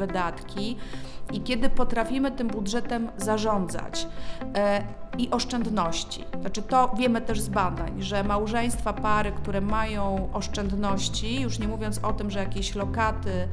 i 1.33 1.41
kiedy 1.41 1.69
potrafimy 1.69 2.31
tym 2.31 2.47
budżetem 2.47 3.09
zarządzać. 3.17 4.07
E, 4.55 4.83
I 5.17 5.29
oszczędności. 5.29 6.23
Znaczy, 6.41 6.61
to 6.61 6.93
wiemy 6.97 7.21
też 7.21 7.41
z 7.41 7.49
badań, 7.49 8.01
że 8.01 8.23
małżeństwa, 8.23 8.93
pary, 8.93 9.31
które 9.31 9.61
mają 9.61 10.29
oszczędności, 10.33 11.41
już 11.41 11.59
nie 11.59 11.67
mówiąc 11.67 11.99
o 12.03 12.13
tym, 12.13 12.31
że 12.31 12.39
jakieś 12.39 12.75
lokaty, 12.75 13.47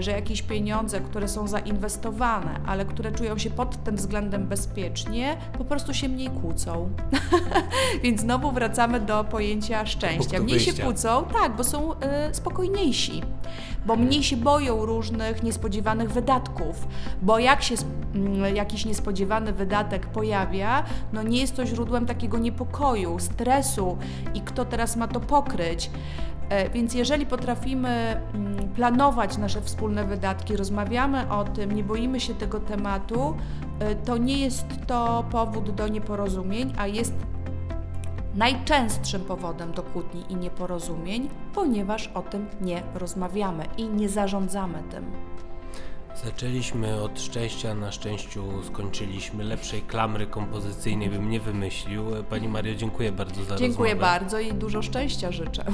że 0.00 0.10
jakieś 0.10 0.42
pieniądze, 0.42 1.00
które 1.00 1.28
są 1.28 1.48
zainwestowane, 1.48 2.60
ale 2.66 2.84
które 2.84 3.12
czują 3.12 3.38
się 3.38 3.50
pod 3.50 3.84
tym 3.84 3.96
względem 3.96 4.46
bezpiecznie, 4.46 5.36
po 5.58 5.64
prostu 5.64 5.94
się 5.94 6.08
mniej 6.08 6.28
kłócą. 6.28 6.90
Więc 8.02 8.20
znowu 8.20 8.52
wracamy 8.52 9.00
do 9.00 9.24
pojęcia 9.24 9.86
szczęścia. 9.86 10.40
Mniej 10.40 10.60
się 10.60 10.72
kłócą, 10.72 11.24
tak, 11.32 11.56
bo 11.56 11.64
są 11.64 11.92
y, 11.92 11.96
spokojniejsi, 12.32 13.22
bo 13.86 13.96
mniej 13.96 14.22
się 14.22 14.36
boją 14.36 14.86
różnych 14.86 15.42
niespodziewanych 15.42 16.10
wydatków, 16.10 16.88
bo 17.22 17.38
jak 17.38 17.62
się 17.62 17.74
y, 17.74 18.52
jakiś 18.54 18.84
niespodziewany 18.84 19.52
wydatek 19.52 20.06
pojawia, 20.06 20.84
no 21.12 21.22
nie 21.22 21.40
jest 21.40 21.56
to 21.56 21.66
źródłem 21.66 22.06
takiego 22.06 22.38
niepokoju, 22.38 23.18
stresu 23.18 23.98
i 24.34 24.40
kto 24.40 24.64
teraz 24.64 24.96
ma 24.96 25.08
to 25.08 25.20
pokryć 25.20 25.90
E, 25.90 26.29
Więc 26.74 26.94
jeżeli 26.94 27.26
potrafimy 27.26 27.88
mm, 27.88 28.68
planować 28.68 29.38
nasze 29.38 29.60
wspólne 29.60 30.04
wydatki, 30.04 30.56
rozmawiamy 30.56 31.30
o 31.30 31.44
tym, 31.44 31.72
nie 31.72 31.84
boimy 31.84 32.20
się 32.20 32.34
tego 32.34 32.60
tematu, 32.60 33.36
e, 33.78 33.94
to 33.94 34.16
nie 34.16 34.38
jest 34.38 34.66
to 34.86 35.24
powód 35.30 35.70
do 35.70 35.88
nieporozumień, 35.88 36.72
a 36.78 36.86
jest 36.86 37.14
najczęstszym 38.34 39.20
powodem 39.20 39.72
do 39.72 39.82
kłótni 39.82 40.24
i 40.28 40.36
nieporozumień, 40.36 41.28
ponieważ 41.54 42.10
o 42.14 42.22
tym 42.22 42.46
nie 42.60 42.82
rozmawiamy 42.94 43.64
i 43.76 43.88
nie 43.88 44.08
zarządzamy 44.08 44.82
tym. 44.90 45.04
Zaczęliśmy 46.24 47.02
od 47.02 47.20
szczęścia, 47.20 47.74
na 47.74 47.92
szczęściu 47.92 48.44
skończyliśmy. 48.62 49.44
Lepszej 49.44 49.82
klamry 49.82 50.26
kompozycyjnej 50.26 51.08
bym 51.08 51.30
nie 51.30 51.40
wymyślił. 51.40 52.04
Pani 52.30 52.48
Mario, 52.48 52.74
dziękuję 52.74 53.12
bardzo 53.12 53.44
za 53.44 53.56
Dziękuję 53.56 53.90
rozmowę. 53.90 54.10
bardzo 54.12 54.40
i 54.40 54.52
dużo 54.54 54.82
szczęścia 54.82 55.32
życzę. 55.32 55.64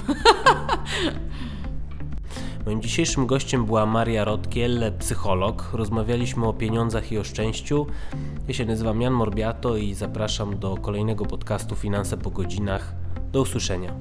Moim 2.66 2.82
dzisiejszym 2.82 3.26
gościem 3.26 3.66
była 3.66 3.86
Maria 3.86 4.24
Rotkiel, 4.24 4.92
psycholog. 4.98 5.70
Rozmawialiśmy 5.72 6.46
o 6.46 6.52
pieniądzach 6.52 7.12
i 7.12 7.18
o 7.18 7.24
szczęściu. 7.24 7.86
Ja 8.48 8.54
się 8.54 8.64
nazywam 8.64 9.00
Jan 9.00 9.12
Morbiato 9.12 9.76
i 9.76 9.94
zapraszam 9.94 10.58
do 10.58 10.76
kolejnego 10.76 11.24
podcastu 11.26 11.76
Finanse 11.76 12.16
po 12.16 12.30
godzinach. 12.30 12.92
Do 13.32 13.40
usłyszenia. 13.40 13.92